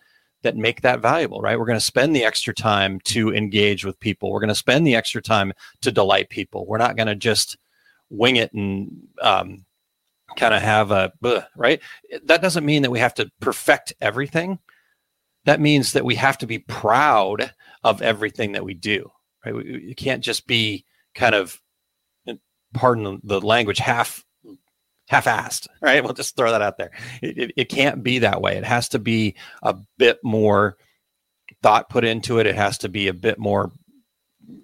that 0.42 0.56
make 0.56 0.80
that 0.82 1.00
valuable, 1.00 1.40
right? 1.40 1.58
We're 1.58 1.66
going 1.66 1.78
to 1.78 1.84
spend 1.84 2.14
the 2.14 2.24
extra 2.24 2.54
time 2.54 3.00
to 3.04 3.34
engage 3.34 3.84
with 3.84 4.00
people. 4.00 4.30
We're 4.30 4.40
going 4.40 4.48
to 4.48 4.54
spend 4.54 4.86
the 4.86 4.94
extra 4.94 5.20
time 5.20 5.52
to 5.82 5.92
delight 5.92 6.30
people. 6.30 6.66
We're 6.66 6.78
not 6.78 6.96
going 6.96 7.08
to 7.08 7.16
just 7.16 7.58
wing 8.10 8.36
it 8.36 8.52
and 8.52 9.08
um, 9.20 9.64
kind 10.36 10.54
of 10.54 10.62
have 10.62 10.90
a 10.90 11.12
right. 11.56 11.80
That 12.24 12.42
doesn't 12.42 12.66
mean 12.66 12.82
that 12.82 12.90
we 12.90 12.98
have 12.98 13.14
to 13.14 13.30
perfect 13.40 13.92
everything. 14.00 14.58
That 15.44 15.60
means 15.60 15.92
that 15.92 16.04
we 16.04 16.16
have 16.16 16.38
to 16.38 16.46
be 16.46 16.58
proud 16.58 17.52
of 17.84 18.02
everything 18.02 18.52
that 18.52 18.64
we 18.64 18.74
do. 18.74 19.10
Right? 19.44 19.54
We, 19.54 19.84
we 19.88 19.94
can't 19.94 20.24
just 20.24 20.46
be 20.46 20.84
kind 21.14 21.34
of, 21.34 21.60
pardon 22.74 23.20
the 23.22 23.40
language, 23.40 23.78
half 23.78 24.24
half-assed 25.08 25.68
right 25.80 26.02
we'll 26.02 26.12
just 26.12 26.36
throw 26.36 26.50
that 26.50 26.62
out 26.62 26.78
there 26.78 26.90
it, 27.22 27.38
it, 27.38 27.52
it, 27.56 27.68
can't 27.68 28.02
be 28.02 28.18
that 28.18 28.42
way 28.42 28.56
it 28.56 28.64
has 28.64 28.88
to 28.88 28.98
be 28.98 29.36
a 29.62 29.72
bit 29.98 30.18
more 30.24 30.76
thought 31.62 31.88
put 31.88 32.04
into 32.04 32.40
it 32.40 32.46
it 32.46 32.56
has 32.56 32.76
to 32.76 32.88
be 32.88 33.06
a 33.06 33.14
bit 33.14 33.38
more 33.38 33.70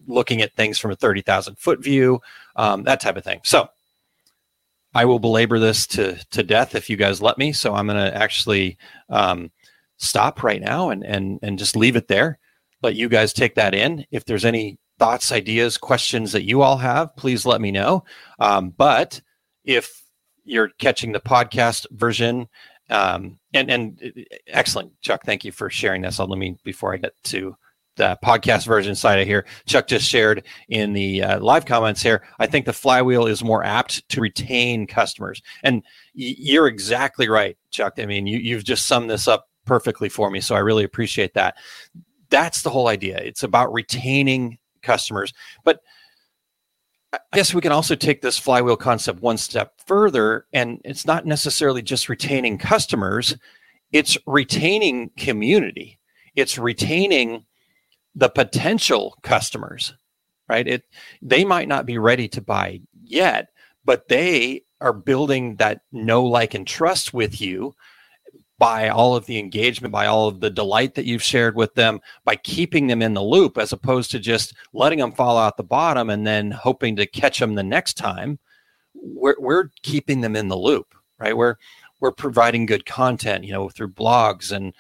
looking 0.08 0.42
at 0.42 0.52
things 0.54 0.80
from 0.80 0.90
a 0.90 0.96
30000 0.96 1.56
foot 1.56 1.80
view 1.80 2.20
um, 2.56 2.82
that 2.82 3.00
type 3.00 3.16
of 3.16 3.22
thing 3.22 3.40
so 3.44 3.68
i 4.94 5.04
will 5.04 5.18
belabor 5.18 5.58
this 5.58 5.86
to 5.86 6.16
to 6.30 6.42
death 6.42 6.74
if 6.74 6.88
you 6.90 6.96
guys 6.96 7.22
let 7.22 7.38
me 7.38 7.52
so 7.52 7.74
i'm 7.74 7.86
going 7.86 7.98
to 7.98 8.16
actually 8.16 8.76
um, 9.08 9.50
stop 9.96 10.42
right 10.42 10.60
now 10.60 10.90
and 10.90 11.04
and 11.04 11.38
and 11.42 11.58
just 11.58 11.76
leave 11.76 11.96
it 11.96 12.08
there 12.08 12.38
let 12.82 12.96
you 12.96 13.08
guys 13.08 13.32
take 13.32 13.54
that 13.54 13.74
in 13.74 14.04
if 14.10 14.24
there's 14.24 14.44
any 14.44 14.78
thoughts 14.98 15.32
ideas 15.32 15.78
questions 15.78 16.32
that 16.32 16.44
you 16.44 16.62
all 16.62 16.76
have 16.76 17.14
please 17.16 17.46
let 17.46 17.60
me 17.60 17.70
know 17.70 18.04
um, 18.38 18.70
but 18.70 19.20
if 19.64 20.02
you're 20.44 20.70
catching 20.78 21.12
the 21.12 21.20
podcast 21.20 21.86
version. 21.92 22.48
Um, 22.90 23.38
and 23.54 23.70
and 23.70 24.26
excellent, 24.48 25.00
Chuck. 25.00 25.22
Thank 25.24 25.44
you 25.44 25.52
for 25.52 25.70
sharing 25.70 26.02
this. 26.02 26.20
I'll, 26.20 26.26
let 26.26 26.38
me 26.38 26.56
before 26.64 26.92
I 26.92 26.98
get 26.98 27.14
to 27.24 27.56
the 28.02 28.18
podcast 28.24 28.66
version 28.66 28.94
side 28.94 29.20
of 29.20 29.26
here. 29.26 29.46
Chuck 29.66 29.86
just 29.86 30.08
shared 30.08 30.44
in 30.68 30.92
the 30.92 31.22
uh, 31.22 31.40
live 31.40 31.64
comments 31.64 32.02
here. 32.02 32.22
I 32.40 32.46
think 32.46 32.66
the 32.66 32.72
flywheel 32.72 33.26
is 33.26 33.44
more 33.44 33.64
apt 33.64 34.08
to 34.10 34.20
retain 34.20 34.86
customers, 34.86 35.40
and 35.62 35.82
y- 36.16 36.34
you're 36.38 36.66
exactly 36.66 37.28
right, 37.28 37.56
Chuck. 37.70 37.94
I 37.98 38.06
mean, 38.06 38.26
you 38.26 38.38
you've 38.38 38.64
just 38.64 38.86
summed 38.86 39.08
this 39.08 39.28
up 39.28 39.48
perfectly 39.66 40.08
for 40.08 40.30
me. 40.30 40.40
So 40.40 40.56
I 40.56 40.58
really 40.58 40.84
appreciate 40.84 41.34
that. 41.34 41.56
That's 42.28 42.62
the 42.62 42.70
whole 42.70 42.88
idea. 42.88 43.18
It's 43.18 43.44
about 43.44 43.72
retaining 43.72 44.58
customers, 44.82 45.32
but 45.64 45.80
I 47.12 47.18
guess 47.34 47.54
we 47.54 47.60
can 47.60 47.72
also 47.72 47.94
take 47.94 48.22
this 48.22 48.38
flywheel 48.38 48.76
concept 48.76 49.20
one 49.20 49.36
step 49.36 49.74
further, 49.86 50.46
and 50.52 50.80
it's 50.84 51.06
not 51.06 51.26
necessarily 51.26 51.82
just 51.82 52.08
retaining 52.08 52.58
customers, 52.58 53.36
it's 53.92 54.16
retaining 54.26 55.10
community, 55.16 56.00
it's 56.34 56.58
retaining 56.58 57.44
the 58.14 58.28
potential 58.28 59.16
customers, 59.22 59.94
right? 60.48 60.66
It 60.66 60.84
they 61.20 61.44
might 61.44 61.68
not 61.68 61.86
be 61.86 61.98
ready 61.98 62.28
to 62.28 62.40
buy 62.40 62.80
yet, 63.02 63.48
but 63.84 64.08
they 64.08 64.62
are 64.80 64.92
building 64.92 65.56
that 65.56 65.82
know, 65.92 66.24
like, 66.24 66.54
and 66.54 66.66
trust 66.66 67.14
with 67.14 67.40
you 67.40 67.74
by 68.58 68.88
all 68.88 69.16
of 69.16 69.26
the 69.26 69.38
engagement, 69.38 69.90
by 69.90 70.06
all 70.06 70.28
of 70.28 70.40
the 70.40 70.50
delight 70.50 70.94
that 70.94 71.04
you've 71.04 71.22
shared 71.22 71.56
with 71.56 71.74
them, 71.74 72.00
by 72.24 72.36
keeping 72.36 72.86
them 72.86 73.02
in 73.02 73.14
the 73.14 73.22
loop 73.22 73.58
as 73.58 73.72
opposed 73.72 74.10
to 74.10 74.20
just 74.20 74.54
letting 74.72 75.00
them 75.00 75.12
fall 75.12 75.36
out 75.36 75.56
the 75.56 75.64
bottom 75.64 76.10
and 76.10 76.26
then 76.26 76.50
hoping 76.50 76.94
to 76.94 77.06
catch 77.06 77.40
them 77.40 77.54
the 77.54 77.62
next 77.62 77.94
time. 77.94 78.38
We're, 78.94 79.34
we're 79.38 79.70
keeping 79.82 80.20
them 80.20 80.36
in 80.36 80.48
the 80.48 80.56
loop, 80.56 80.94
right? 81.18 81.36
We're, 81.36 81.56
we're 81.98 82.12
providing 82.12 82.66
good 82.66 82.86
content, 82.86 83.44
you 83.44 83.52
know, 83.52 83.68
through 83.68 83.92
blogs 83.92 84.52
and 84.52 84.74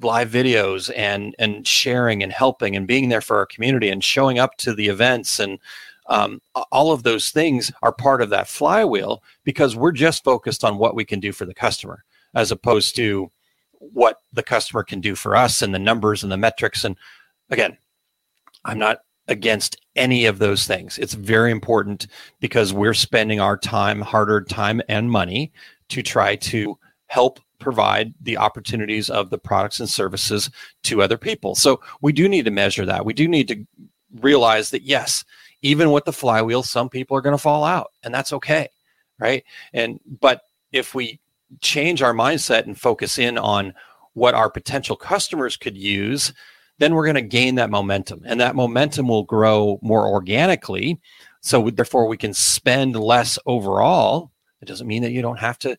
live 0.00 0.30
videos 0.30 0.90
and, 0.96 1.34
and 1.38 1.66
sharing 1.66 2.22
and 2.22 2.32
helping 2.32 2.76
and 2.76 2.86
being 2.86 3.08
there 3.08 3.20
for 3.20 3.36
our 3.36 3.46
community 3.46 3.88
and 3.88 4.02
showing 4.02 4.38
up 4.38 4.56
to 4.58 4.74
the 4.74 4.88
events 4.88 5.38
and, 5.38 5.58
um, 6.08 6.40
all 6.72 6.90
of 6.90 7.02
those 7.02 7.30
things 7.30 7.70
are 7.82 7.92
part 7.92 8.22
of 8.22 8.30
that 8.30 8.48
flywheel 8.48 9.22
because 9.44 9.76
we're 9.76 9.92
just 9.92 10.24
focused 10.24 10.64
on 10.64 10.78
what 10.78 10.94
we 10.94 11.04
can 11.04 11.20
do 11.20 11.32
for 11.32 11.44
the 11.44 11.52
customer 11.52 12.02
as 12.34 12.50
opposed 12.50 12.96
to 12.96 13.30
what 13.72 14.18
the 14.32 14.42
customer 14.42 14.82
can 14.82 15.00
do 15.00 15.14
for 15.14 15.36
us 15.36 15.62
and 15.62 15.74
the 15.74 15.78
numbers 15.78 16.22
and 16.22 16.32
the 16.32 16.36
metrics. 16.36 16.84
And 16.84 16.96
again, 17.50 17.76
I'm 18.64 18.78
not 18.78 19.00
against 19.28 19.80
any 19.94 20.24
of 20.24 20.38
those 20.38 20.66
things. 20.66 20.98
It's 20.98 21.14
very 21.14 21.50
important 21.50 22.06
because 22.40 22.72
we're 22.72 22.94
spending 22.94 23.40
our 23.40 23.56
time, 23.56 24.00
harder 24.00 24.40
time 24.42 24.80
and 24.88 25.10
money 25.10 25.52
to 25.90 26.02
try 26.02 26.36
to 26.36 26.78
help 27.06 27.40
provide 27.58 28.14
the 28.20 28.36
opportunities 28.36 29.10
of 29.10 29.30
the 29.30 29.38
products 29.38 29.80
and 29.80 29.88
services 29.88 30.50
to 30.84 31.02
other 31.02 31.18
people. 31.18 31.54
So 31.54 31.80
we 32.00 32.12
do 32.12 32.28
need 32.28 32.44
to 32.44 32.50
measure 32.50 32.86
that. 32.86 33.04
We 33.04 33.12
do 33.12 33.28
need 33.28 33.48
to 33.48 33.66
realize 34.20 34.70
that 34.70 34.82
yes, 34.82 35.24
even 35.62 35.90
with 35.90 36.04
the 36.04 36.12
flywheel, 36.12 36.62
some 36.62 36.88
people 36.88 37.16
are 37.16 37.20
going 37.20 37.34
to 37.34 37.42
fall 37.42 37.64
out 37.64 37.92
and 38.02 38.14
that's 38.14 38.32
okay. 38.32 38.68
Right. 39.18 39.44
And, 39.72 39.98
but 40.20 40.42
if 40.72 40.94
we 40.94 41.20
change 41.60 42.02
our 42.02 42.14
mindset 42.14 42.66
and 42.66 42.78
focus 42.78 43.18
in 43.18 43.36
on 43.38 43.74
what 44.14 44.34
our 44.34 44.50
potential 44.50 44.96
customers 44.96 45.56
could 45.56 45.76
use, 45.76 46.32
then 46.78 46.94
we're 46.94 47.04
going 47.04 47.14
to 47.16 47.22
gain 47.22 47.56
that 47.56 47.70
momentum. 47.70 48.22
And 48.24 48.40
that 48.40 48.56
momentum 48.56 49.08
will 49.08 49.24
grow 49.24 49.78
more 49.82 50.08
organically. 50.08 51.00
So, 51.40 51.70
therefore, 51.70 52.06
we 52.06 52.16
can 52.16 52.34
spend 52.34 52.96
less 52.96 53.38
overall. 53.46 54.30
It 54.60 54.66
doesn't 54.66 54.86
mean 54.86 55.02
that 55.02 55.12
you 55.12 55.22
don't 55.22 55.38
have 55.38 55.58
to 55.60 55.78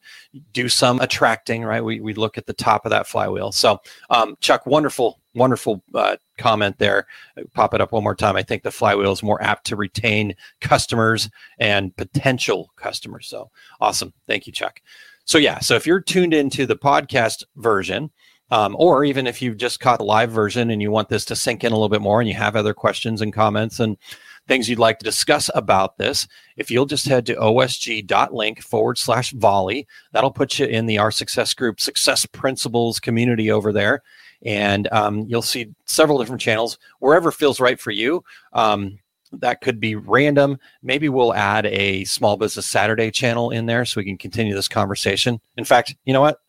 do 0.53 0.69
some 0.69 0.99
attracting, 0.99 1.63
right? 1.63 1.83
We, 1.83 1.99
we 1.99 2.13
look 2.13 2.37
at 2.37 2.45
the 2.45 2.53
top 2.53 2.85
of 2.85 2.91
that 2.91 3.07
flywheel. 3.07 3.51
So, 3.51 3.79
um, 4.09 4.37
Chuck, 4.39 4.65
wonderful, 4.65 5.19
wonderful 5.35 5.83
uh, 5.93 6.17
comment 6.37 6.77
there. 6.77 7.07
Pop 7.53 7.73
it 7.73 7.81
up 7.81 7.91
one 7.91 8.03
more 8.03 8.15
time. 8.15 8.35
I 8.35 8.43
think 8.43 8.63
the 8.63 8.71
flywheel 8.71 9.11
is 9.11 9.23
more 9.23 9.41
apt 9.41 9.65
to 9.67 9.75
retain 9.75 10.35
customers 10.61 11.29
and 11.57 11.95
potential 11.95 12.71
customers. 12.75 13.27
So, 13.27 13.51
awesome. 13.81 14.13
Thank 14.27 14.47
you, 14.47 14.53
Chuck. 14.53 14.81
So 15.25 15.37
yeah, 15.37 15.59
so 15.59 15.75
if 15.75 15.85
you're 15.85 16.01
tuned 16.01 16.33
into 16.33 16.65
the 16.65 16.75
podcast 16.75 17.43
version, 17.55 18.09
um, 18.51 18.75
or 18.79 19.03
even 19.03 19.27
if 19.27 19.41
you've 19.41 19.57
just 19.57 19.79
caught 19.79 19.99
the 19.99 20.03
live 20.03 20.31
version 20.31 20.71
and 20.71 20.81
you 20.81 20.89
want 20.89 21.09
this 21.09 21.23
to 21.25 21.35
sink 21.35 21.63
in 21.63 21.71
a 21.71 21.75
little 21.75 21.87
bit 21.87 22.01
more 22.01 22.19
and 22.19 22.27
you 22.27 22.33
have 22.33 22.55
other 22.55 22.73
questions 22.73 23.21
and 23.21 23.31
comments 23.31 23.79
and 23.79 23.95
things 24.49 24.67
you'd 24.67 24.79
like 24.79 24.97
to 24.97 25.05
discuss 25.05 25.49
about 25.53 25.97
this, 25.97 26.27
if 26.57 26.69
you'll 26.71 26.87
just 26.87 27.07
head 27.07 27.25
to 27.27 27.35
osg.link 27.35 28.61
forward 28.61 28.97
slash 28.97 29.31
volley, 29.31 29.87
that'll 30.11 30.31
put 30.31 30.57
you 30.57 30.65
in 30.65 30.87
the 30.87 30.97
Our 30.97 31.11
Success 31.11 31.53
Group 31.53 31.79
Success 31.79 32.25
Principles 32.25 32.99
community 32.99 33.51
over 33.51 33.71
there. 33.71 34.01
And 34.43 34.91
um, 34.91 35.25
you'll 35.27 35.43
see 35.43 35.69
several 35.85 36.17
different 36.17 36.41
channels, 36.41 36.79
wherever 36.97 37.31
feels 37.31 37.59
right 37.59 37.79
for 37.79 37.91
you. 37.91 38.23
Um, 38.51 38.97
that 39.33 39.61
could 39.61 39.79
be 39.79 39.95
random. 39.95 40.57
Maybe 40.81 41.09
we'll 41.09 41.35
add 41.35 41.67
a 41.67 42.03
small 42.05 42.35
business 42.35 42.65
Saturday 42.65 43.11
channel 43.11 43.51
in 43.51 43.67
there 43.67 43.85
so 43.85 43.99
we 43.99 44.05
can 44.05 44.17
continue 44.17 44.55
this 44.55 44.67
conversation. 44.67 45.39
In 45.57 45.63
fact, 45.63 45.95
you 46.05 46.13
know 46.13 46.21
what? 46.21 46.39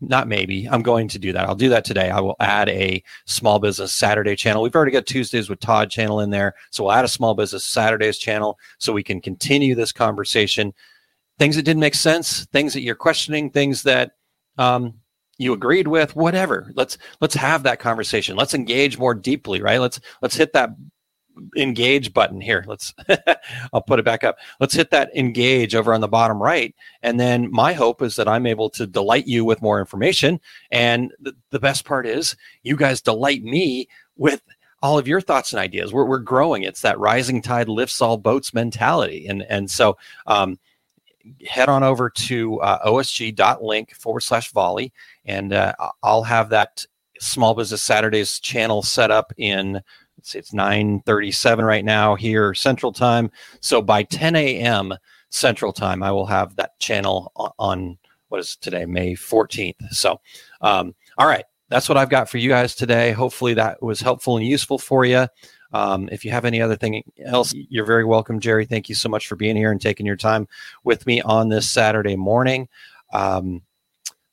Not 0.00 0.28
maybe. 0.28 0.68
I'm 0.68 0.82
going 0.82 1.08
to 1.08 1.18
do 1.18 1.32
that. 1.32 1.48
I'll 1.48 1.56
do 1.56 1.70
that 1.70 1.84
today. 1.84 2.10
I 2.10 2.20
will 2.20 2.36
add 2.38 2.68
a 2.68 3.02
small 3.26 3.58
business 3.58 3.92
Saturday 3.92 4.36
channel. 4.36 4.62
We've 4.62 4.74
already 4.74 4.92
got 4.92 5.06
Tuesdays 5.06 5.50
with 5.50 5.58
Todd 5.58 5.90
channel 5.90 6.20
in 6.20 6.30
there. 6.30 6.54
So 6.70 6.84
we'll 6.84 6.92
add 6.92 7.04
a 7.04 7.08
small 7.08 7.34
business 7.34 7.64
Saturdays 7.64 8.16
channel 8.16 8.58
so 8.78 8.92
we 8.92 9.02
can 9.02 9.20
continue 9.20 9.74
this 9.74 9.90
conversation. 9.90 10.72
Things 11.38 11.56
that 11.56 11.62
didn't 11.62 11.80
make 11.80 11.96
sense, 11.96 12.46
things 12.46 12.74
that 12.74 12.82
you're 12.82 12.94
questioning, 12.94 13.50
things 13.50 13.82
that 13.82 14.12
um, 14.56 14.94
you 15.36 15.52
agreed 15.52 15.88
with, 15.88 16.14
whatever. 16.14 16.70
Let's 16.74 16.98
let's 17.20 17.34
have 17.34 17.64
that 17.64 17.80
conversation. 17.80 18.36
Let's 18.36 18.54
engage 18.54 18.98
more 18.98 19.14
deeply, 19.14 19.62
right? 19.62 19.80
Let's 19.80 20.00
let's 20.22 20.36
hit 20.36 20.52
that 20.52 20.70
engage 21.56 22.12
button 22.12 22.40
here. 22.40 22.64
Let's, 22.66 22.94
I'll 23.72 23.82
put 23.82 23.98
it 23.98 24.04
back 24.04 24.24
up. 24.24 24.38
Let's 24.60 24.74
hit 24.74 24.90
that 24.90 25.14
engage 25.16 25.74
over 25.74 25.92
on 25.94 26.00
the 26.00 26.08
bottom 26.08 26.42
right. 26.42 26.74
And 27.02 27.18
then 27.18 27.50
my 27.50 27.72
hope 27.72 28.02
is 28.02 28.16
that 28.16 28.28
I'm 28.28 28.46
able 28.46 28.70
to 28.70 28.86
delight 28.86 29.26
you 29.26 29.44
with 29.44 29.62
more 29.62 29.80
information. 29.80 30.40
And 30.70 31.12
the, 31.20 31.34
the 31.50 31.60
best 31.60 31.84
part 31.84 32.06
is 32.06 32.36
you 32.62 32.76
guys 32.76 33.00
delight 33.00 33.42
me 33.42 33.88
with 34.16 34.42
all 34.82 34.98
of 34.98 35.08
your 35.08 35.20
thoughts 35.20 35.52
and 35.52 35.60
ideas. 35.60 35.92
We're, 35.92 36.04
we're 36.04 36.18
growing. 36.18 36.62
It's 36.62 36.82
that 36.82 36.98
rising 36.98 37.42
tide 37.42 37.68
lifts 37.68 38.00
all 38.00 38.16
boats 38.16 38.54
mentality. 38.54 39.26
And, 39.26 39.42
and 39.42 39.70
so, 39.70 39.96
um, 40.26 40.58
head 41.46 41.68
on 41.68 41.82
over 41.82 42.08
to 42.08 42.58
uh, 42.60 42.88
osg.link 42.88 43.94
forward 43.94 44.20
slash 44.20 44.50
volley 44.52 44.92
and 45.26 45.52
uh, 45.52 45.74
I'll 46.02 46.22
have 46.22 46.48
that 46.50 46.86
small 47.20 47.54
business 47.54 47.82
Saturdays 47.82 48.40
channel 48.40 48.82
set 48.82 49.10
up 49.10 49.32
in 49.36 49.82
see, 50.22 50.38
it's 50.38 50.52
9:37 50.52 51.64
right 51.64 51.84
now 51.84 52.14
here 52.14 52.54
Central 52.54 52.92
Time. 52.92 53.30
So 53.60 53.82
by 53.82 54.02
10 54.02 54.36
a.m. 54.36 54.94
Central 55.30 55.72
Time. 55.72 56.02
I 56.02 56.10
will 56.10 56.26
have 56.26 56.56
that 56.56 56.78
channel 56.78 57.32
on, 57.36 57.50
on 57.58 57.98
what 58.28 58.40
is 58.40 58.56
today, 58.56 58.86
May 58.86 59.14
14th. 59.14 59.90
So, 59.90 60.20
um, 60.60 60.94
all 61.16 61.26
right, 61.26 61.44
that's 61.68 61.88
what 61.88 61.98
I've 61.98 62.10
got 62.10 62.28
for 62.28 62.38
you 62.38 62.48
guys 62.48 62.74
today. 62.74 63.12
Hopefully 63.12 63.54
that 63.54 63.82
was 63.82 64.00
helpful 64.00 64.36
and 64.36 64.46
useful 64.46 64.78
for 64.78 65.04
you. 65.04 65.26
Um, 65.72 66.08
if 66.10 66.24
you 66.24 66.30
have 66.30 66.46
any 66.46 66.62
other 66.62 66.76
thing 66.76 67.02
else, 67.24 67.52
you're 67.54 67.84
very 67.84 68.04
welcome, 68.04 68.40
Jerry. 68.40 68.64
Thank 68.64 68.88
you 68.88 68.94
so 68.94 69.08
much 69.08 69.26
for 69.26 69.36
being 69.36 69.56
here 69.56 69.70
and 69.70 69.80
taking 69.80 70.06
your 70.06 70.16
time 70.16 70.48
with 70.84 71.06
me 71.06 71.20
on 71.22 71.50
this 71.50 71.68
Saturday 71.68 72.16
morning. 72.16 72.68
Um, 73.12 73.60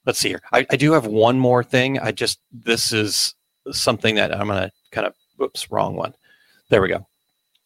let's 0.06 0.20
see 0.20 0.30
here. 0.30 0.42
I, 0.54 0.66
I 0.70 0.78
do 0.78 0.94
have 0.94 1.08
one 1.08 1.38
more 1.38 1.64
thing. 1.64 2.00
I 2.00 2.14
just 2.14 2.40
this 2.54 2.94
is 2.94 3.36
something 3.72 4.16
that 4.16 4.34
I'm 4.34 4.48
going 4.48 4.62
to 4.62 4.72
kind 4.92 5.08
of. 5.08 5.14
Whoops, 5.38 5.72
wrong 5.72 5.96
one. 5.96 6.14
There 6.70 6.82
we 6.82 6.90
go. 6.90 6.96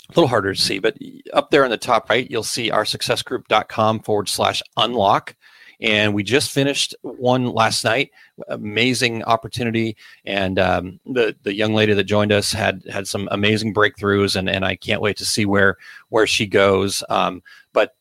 A 0.09 0.13
little 0.15 0.27
harder 0.27 0.53
to 0.53 0.59
see, 0.59 0.79
but 0.79 0.97
up 1.33 1.51
there 1.51 1.63
in 1.63 1.71
the 1.71 1.77
top 1.77 2.09
right, 2.09 2.29
you'll 2.29 2.43
see 2.43 2.71
oursuccessgroup.com 2.71 3.99
forward 3.99 4.27
slash 4.27 4.61
unlock. 4.75 5.35
And 5.81 6.13
we 6.13 6.23
just 6.23 6.51
finished 6.51 6.95
one 7.03 7.45
last 7.45 7.85
night. 7.85 8.11
Amazing 8.49 9.23
opportunity, 9.23 9.95
and 10.25 10.59
um, 10.59 10.99
the 11.05 11.37
the 11.43 11.53
young 11.53 11.73
lady 11.73 11.93
that 11.93 12.03
joined 12.03 12.33
us 12.33 12.51
had 12.51 12.83
had 12.91 13.07
some 13.07 13.29
amazing 13.31 13.73
breakthroughs, 13.73 14.35
and 14.35 14.49
and 14.49 14.65
I 14.65 14.75
can't 14.75 15.01
wait 15.01 15.15
to 15.17 15.25
see 15.25 15.45
where 15.45 15.77
where 16.09 16.27
she 16.27 16.47
goes. 16.47 17.01
Um, 17.07 17.41
but 17.71 17.95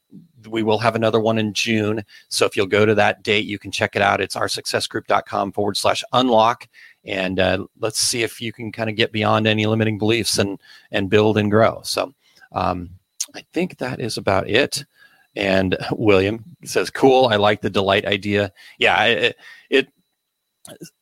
we 0.48 0.62
will 0.62 0.78
have 0.78 0.96
another 0.96 1.20
one 1.20 1.38
in 1.38 1.52
June. 1.52 2.04
So 2.28 2.46
if 2.46 2.56
you'll 2.56 2.66
go 2.66 2.86
to 2.86 2.94
that 2.94 3.22
date, 3.22 3.44
you 3.44 3.58
can 3.58 3.70
check 3.70 3.96
it 3.96 4.02
out. 4.02 4.20
It's 4.20 4.36
oursuccessgroup.com 4.36 5.52
forward 5.52 5.76
slash 5.76 6.02
unlock. 6.12 6.68
And 7.04 7.38
uh, 7.40 7.66
let's 7.78 7.98
see 7.98 8.22
if 8.22 8.40
you 8.40 8.52
can 8.52 8.72
kind 8.72 8.90
of 8.90 8.96
get 8.96 9.12
beyond 9.12 9.46
any 9.46 9.66
limiting 9.66 9.98
beliefs 9.98 10.38
and 10.38 10.60
and 10.90 11.10
build 11.10 11.38
and 11.38 11.50
grow. 11.50 11.80
So 11.82 12.12
um, 12.52 12.90
I 13.34 13.44
think 13.52 13.78
that 13.78 14.00
is 14.00 14.16
about 14.16 14.48
it. 14.48 14.84
And 15.36 15.76
William 15.92 16.44
says, 16.64 16.90
"Cool, 16.90 17.26
I 17.26 17.36
like 17.36 17.60
the 17.60 17.70
delight 17.70 18.04
idea." 18.04 18.52
Yeah, 18.78 19.04
it, 19.04 19.36
it 19.70 19.88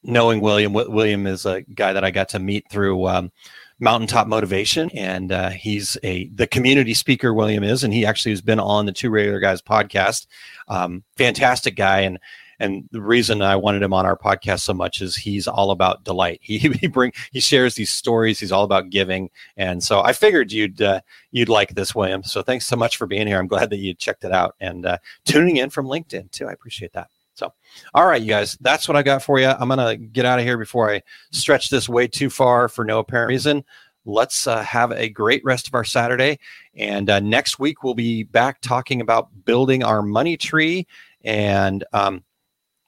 knowing 0.02 0.40
William. 0.40 0.72
William 0.72 1.26
is 1.26 1.46
a 1.46 1.62
guy 1.62 1.92
that 1.92 2.04
I 2.04 2.11
got 2.11 2.28
to 2.30 2.38
meet 2.38 2.70
through 2.70 3.06
um, 3.09 3.32
Mountaintop 3.78 4.26
Motivation, 4.26 4.90
and 4.90 5.32
uh, 5.32 5.50
he's 5.50 5.96
a 6.02 6.28
the 6.28 6.46
community 6.46 6.94
speaker. 6.94 7.35
William 7.35 7.64
is, 7.64 7.85
and 7.85 7.92
he 7.92 8.06
actually 8.06 8.32
has 8.32 8.42
been 8.42 8.61
on 8.61 8.87
the 8.87 8.92
Two 8.92 9.11
Regular 9.11 9.40
Guys 9.40 9.62
podcast. 9.62 10.26
Um, 10.68 11.04
fantastic 11.16 11.76
guy, 11.76 12.00
and 12.00 12.18
and 12.59 12.88
the 12.90 13.01
reason 13.01 13.42
I 13.42 13.57
wanted 13.57 13.83
him 13.83 13.92
on 13.92 14.07
our 14.07 14.16
podcast 14.16 14.61
so 14.61 14.75
much 14.75 15.01
is 15.01 15.16
he's 15.16 15.47
all 15.47 15.71
about 15.71 16.05
delight. 16.05 16.40
He 16.47 16.59
he 16.59 16.87
bring 16.87 17.12
he 17.33 17.40
shares 17.40 17.75
these 17.75 17.90
stories. 17.90 18.38
He's 18.38 18.53
all 18.53 18.64
about 18.64 18.90
giving, 18.90 19.31
and 19.57 19.83
so 19.83 20.01
I 20.03 20.12
figured 20.12 20.53
you'd 20.53 20.81
uh, 20.81 21.01
you'd 21.33 21.49
like 21.49 21.75
this, 21.75 21.95
William. 21.95 22.23
So 22.23 22.42
thanks 22.42 22.66
so 22.66 22.77
much 22.77 22.97
for 22.97 23.07
being 23.07 23.27
here. 23.27 23.38
I'm 23.38 23.47
glad 23.49 23.71
that 23.71 23.79
you 23.79 23.95
checked 23.95 24.25
it 24.25 24.33
out 24.33 24.55
and 24.61 24.87
uh, 24.87 24.99
tuning 25.25 25.57
in 25.57 25.71
from 25.71 25.87
LinkedIn 25.87 26.31
too. 26.31 26.49
I 26.49 26.53
appreciate 26.53 26.92
that. 26.92 27.09
So, 27.35 27.53
all 27.92 28.07
right, 28.07 28.23
you 28.23 28.29
guys, 28.29 28.57
that's 28.62 28.88
what 28.88 28.97
I 28.97 29.03
got 29.03 29.23
for 29.23 29.38
you. 29.38 29.49
I'm 29.49 29.69
gonna 29.69 29.97
get 29.97 30.25
out 30.25 30.38
of 30.38 30.45
here 30.45 30.57
before 30.57 30.90
I 30.90 31.03
stretch 31.33 31.69
this 31.69 31.88
way 31.88 32.07
too 32.07 32.31
far 32.31 32.69
for 32.69 32.85
no 32.85 33.01
apparent 33.01 33.29
reason. 33.29 33.64
Let's 34.07 34.47
uh, 34.47 34.62
have 34.62 34.92
a 34.92 35.09
great 35.09 35.45
rest 35.45 35.66
of 35.66 35.75
our 35.75 35.85
Saturday. 35.85 36.38
And 36.77 37.11
uh, 37.11 37.21
next 37.21 37.59
week, 37.59 37.83
we'll 37.83 37.95
be 37.95 38.23
back 38.23 38.61
talking 38.61 39.01
about 39.01 39.29
building 39.45 39.83
our 39.83 40.01
money 40.01 40.37
tree. 40.37 40.87
And 41.25 41.85
um, 41.92 42.23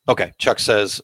Okay, 0.08 0.32
Chuck 0.38 0.58
says, 0.58 1.00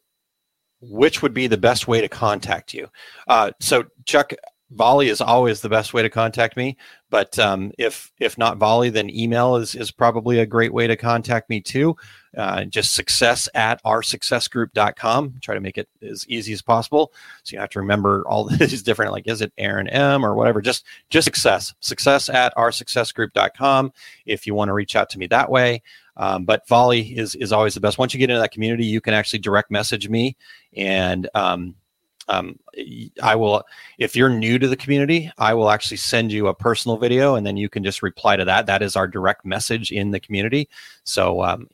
which 0.81 1.23
would 1.23 1.35
be 1.35 1.47
the 1.47 1.57
best 1.59 1.87
way 1.87 2.01
to 2.01 2.09
contact 2.09 2.75
you? 2.75 2.89
Uh, 3.29 3.51
so, 3.61 3.85
Chuck, 4.07 4.33
Volley 4.71 5.09
is 5.09 5.21
always 5.21 5.61
the 5.61 5.69
best 5.69 5.95
way 5.95 6.03
to 6.03 6.11
contact 6.11 6.57
me. 6.57 6.77
But 7.11 7.39
um, 7.39 7.71
if 7.79 8.11
if 8.19 8.37
not 8.37 8.57
Volley, 8.57 8.91
then 8.91 9.09
email 9.09 9.57
is 9.57 9.75
is 9.75 9.91
probably 9.91 10.39
a 10.41 10.47
great 10.47 10.73
way 10.73 10.87
to 10.87 10.97
contact 10.97 11.49
me 11.49 11.61
too. 11.61 11.97
Uh, 12.37 12.65
just 12.65 12.95
success 12.95 13.49
at 13.55 13.83
oursuccessgroup.com. 13.85 15.35
Try 15.41 15.55
to 15.55 15.61
make 15.61 15.79
it 15.79 15.89
as 16.03 16.27
easy 16.29 16.53
as 16.53 16.63
possible. 16.63 17.13
So 17.45 17.55
you 17.55 17.61
have 17.61 17.71
to 17.71 17.79
remember 17.79 18.25
all 18.27 18.45
these 18.59 18.83
different, 18.83 19.13
like, 19.13 19.29
is 19.29 19.43
it 19.43 19.53
Aaron 19.57 19.87
M 19.89 20.27
or 20.27 20.35
whatever? 20.35 20.61
Just 20.61 20.85
just 21.11 21.27
success. 21.27 21.75
Success 21.81 22.29
at 22.29 22.55
oursuccessgroup.com 22.57 23.93
if 24.27 24.47
you 24.47 24.55
want 24.55 24.71
to 24.71 24.75
reach 24.75 24.97
out 24.97 25.11
to 25.11 25.19
me 25.19 25.27
that 25.29 25.51
way. 25.51 25.83
Um, 26.17 26.45
but 26.45 26.67
Volley 26.69 27.17
is 27.17 27.35
is 27.35 27.53
always 27.53 27.75
the 27.75 27.81
best. 27.81 27.99
Once 27.99 28.15
you 28.15 28.19
get 28.19 28.31
into 28.31 28.41
that 28.41 28.53
community, 28.53 28.85
you 28.85 29.01
can 29.01 29.15
actually 29.15 29.41
direct 29.41 29.71
message 29.71 30.09
me, 30.09 30.37
and 30.77 31.29
um, 31.35 31.75
um, 32.29 32.59
I 33.23 33.35
will. 33.37 33.63
If 33.99 34.17
you're 34.17 34.31
new 34.31 34.59
to 34.59 34.69
the 34.69 34.77
community, 34.77 35.31
I 35.39 35.55
will 35.55 35.71
actually 35.71 35.97
send 35.99 36.33
you 36.33 36.47
a 36.47 36.55
personal 36.55 36.97
video, 36.97 37.35
and 37.35 37.47
then 37.47 37.57
you 37.57 37.69
can 37.69 37.85
just 37.85 38.03
reply 38.03 38.37
to 38.37 38.45
that. 38.45 38.67
That 38.67 38.83
is 38.83 38.97
our 38.97 39.07
direct 39.07 39.45
message 39.45 39.93
in 39.93 40.11
the 40.11 40.21
community. 40.21 40.69
So 41.05 41.43
um, 41.43 41.69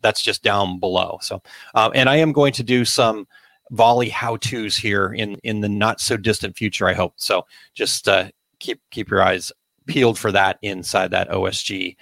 that's 0.00 0.22
just 0.22 0.42
down 0.42 0.78
below. 0.78 1.18
So, 1.20 1.42
uh, 1.74 1.90
and 1.94 2.08
I 2.08 2.16
am 2.16 2.32
going 2.32 2.52
to 2.54 2.62
do 2.62 2.84
some 2.84 3.26
volley 3.70 4.08
how 4.08 4.36
tos 4.36 4.76
here 4.76 5.12
in 5.12 5.36
in 5.44 5.60
the 5.60 5.68
not 5.68 6.00
so 6.00 6.16
distant 6.16 6.56
future. 6.56 6.88
I 6.88 6.94
hope 6.94 7.14
so. 7.16 7.46
Just 7.74 8.08
uh, 8.08 8.30
keep 8.58 8.80
keep 8.90 9.10
your 9.10 9.22
eyes 9.22 9.52
peeled 9.90 10.18
for 10.18 10.30
that 10.30 10.56
inside 10.62 11.10
that 11.10 11.28
OSG 11.30 11.96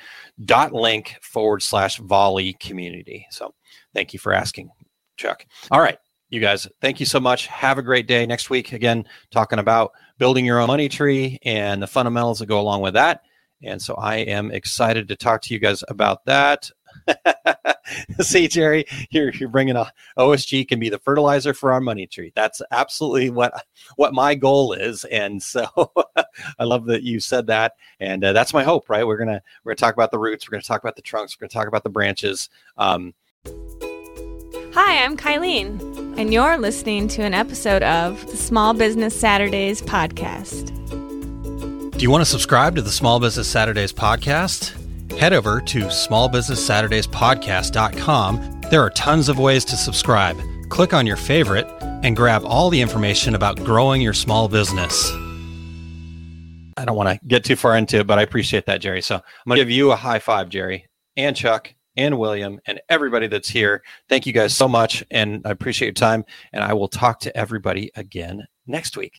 dot 0.44 0.72
link 0.74 1.16
forward 1.22 1.62
slash 1.62 1.98
volley 1.98 2.52
community. 2.60 3.26
So 3.30 3.54
thank 3.94 4.12
you 4.12 4.18
for 4.18 4.34
asking, 4.34 4.70
Chuck. 5.16 5.46
All 5.70 5.80
right, 5.80 5.98
you 6.28 6.38
guys, 6.38 6.68
thank 6.82 7.00
you 7.00 7.06
so 7.06 7.18
much. 7.18 7.46
Have 7.46 7.78
a 7.78 7.82
great 7.82 8.06
day. 8.06 8.26
Next 8.26 8.50
week, 8.50 8.72
again, 8.74 9.06
talking 9.30 9.58
about 9.58 9.92
building 10.18 10.44
your 10.44 10.60
own 10.60 10.66
money 10.66 10.90
tree 10.90 11.38
and 11.44 11.82
the 11.82 11.86
fundamentals 11.86 12.40
that 12.40 12.46
go 12.46 12.60
along 12.60 12.82
with 12.82 12.92
that. 12.92 13.22
And 13.62 13.80
so 13.80 13.94
I 13.94 14.16
am 14.16 14.50
excited 14.50 15.08
to 15.08 15.16
talk 15.16 15.40
to 15.42 15.54
you 15.54 15.58
guys 15.58 15.82
about 15.88 16.26
that. 16.26 16.70
See, 18.20 18.48
Jerry, 18.48 18.84
you're, 19.10 19.30
you're 19.30 19.48
bringing 19.48 19.76
a 19.76 19.90
OSG 20.18 20.68
can 20.68 20.78
be 20.78 20.88
the 20.88 20.98
fertilizer 20.98 21.54
for 21.54 21.72
our 21.72 21.80
money 21.80 22.06
tree. 22.06 22.32
That's 22.34 22.60
absolutely 22.70 23.30
what 23.30 23.64
what 23.96 24.12
my 24.12 24.34
goal 24.34 24.72
is, 24.72 25.04
and 25.04 25.42
so 25.42 25.66
I 26.58 26.64
love 26.64 26.86
that 26.86 27.02
you 27.02 27.20
said 27.20 27.46
that, 27.46 27.74
and 28.00 28.24
uh, 28.24 28.32
that's 28.32 28.52
my 28.52 28.64
hope. 28.64 28.90
Right? 28.90 29.06
We're 29.06 29.16
gonna 29.16 29.42
we're 29.64 29.70
gonna 29.70 29.76
talk 29.76 29.94
about 29.94 30.10
the 30.10 30.18
roots. 30.18 30.48
We're 30.48 30.52
gonna 30.52 30.62
talk 30.62 30.82
about 30.82 30.96
the 30.96 31.02
trunks. 31.02 31.36
We're 31.36 31.46
gonna 31.46 31.62
talk 31.62 31.68
about 31.68 31.84
the 31.84 31.90
branches. 31.90 32.50
Um, 32.76 33.14
Hi, 34.74 35.02
I'm 35.02 35.16
Kylene, 35.16 36.18
and 36.18 36.32
you're 36.32 36.58
listening 36.58 37.08
to 37.08 37.22
an 37.22 37.34
episode 37.34 37.82
of 37.82 38.24
the 38.30 38.36
Small 38.36 38.74
Business 38.74 39.18
Saturdays 39.18 39.82
podcast. 39.82 40.74
Do 41.92 42.02
you 42.02 42.10
want 42.10 42.22
to 42.22 42.30
subscribe 42.30 42.76
to 42.76 42.82
the 42.82 42.92
Small 42.92 43.18
Business 43.18 43.48
Saturdays 43.48 43.92
podcast? 43.92 44.76
Head 45.16 45.32
over 45.32 45.60
to 45.60 45.84
smallbusinesssaturdayspodcast.com. 45.84 48.60
There 48.70 48.82
are 48.82 48.90
tons 48.90 49.28
of 49.28 49.38
ways 49.38 49.64
to 49.66 49.76
subscribe. 49.76 50.36
Click 50.68 50.92
on 50.92 51.06
your 51.06 51.16
favorite 51.16 51.66
and 52.02 52.14
grab 52.14 52.44
all 52.44 52.70
the 52.70 52.80
information 52.80 53.34
about 53.34 53.56
growing 53.64 54.02
your 54.02 54.14
small 54.14 54.48
business. 54.48 55.10
I 56.76 56.84
don't 56.84 56.96
want 56.96 57.08
to 57.08 57.26
get 57.26 57.44
too 57.44 57.56
far 57.56 57.76
into 57.76 57.98
it, 57.98 58.06
but 58.06 58.18
I 58.18 58.22
appreciate 58.22 58.66
that, 58.66 58.80
Jerry. 58.80 59.02
So 59.02 59.16
I'm 59.16 59.22
going 59.46 59.56
to 59.56 59.64
give 59.64 59.70
you 59.70 59.90
a 59.90 59.96
high 59.96 60.20
five, 60.20 60.48
Jerry, 60.48 60.88
and 61.16 61.34
Chuck, 61.34 61.74
and 61.96 62.18
William, 62.18 62.60
and 62.66 62.80
everybody 62.88 63.26
that's 63.26 63.48
here. 63.48 63.82
Thank 64.08 64.26
you 64.26 64.32
guys 64.32 64.56
so 64.56 64.68
much, 64.68 65.02
and 65.10 65.42
I 65.44 65.50
appreciate 65.50 65.88
your 65.88 65.94
time. 65.94 66.24
And 66.52 66.62
I 66.62 66.74
will 66.74 66.88
talk 66.88 67.18
to 67.20 67.36
everybody 67.36 67.90
again 67.96 68.46
next 68.66 68.96
week. 68.96 69.18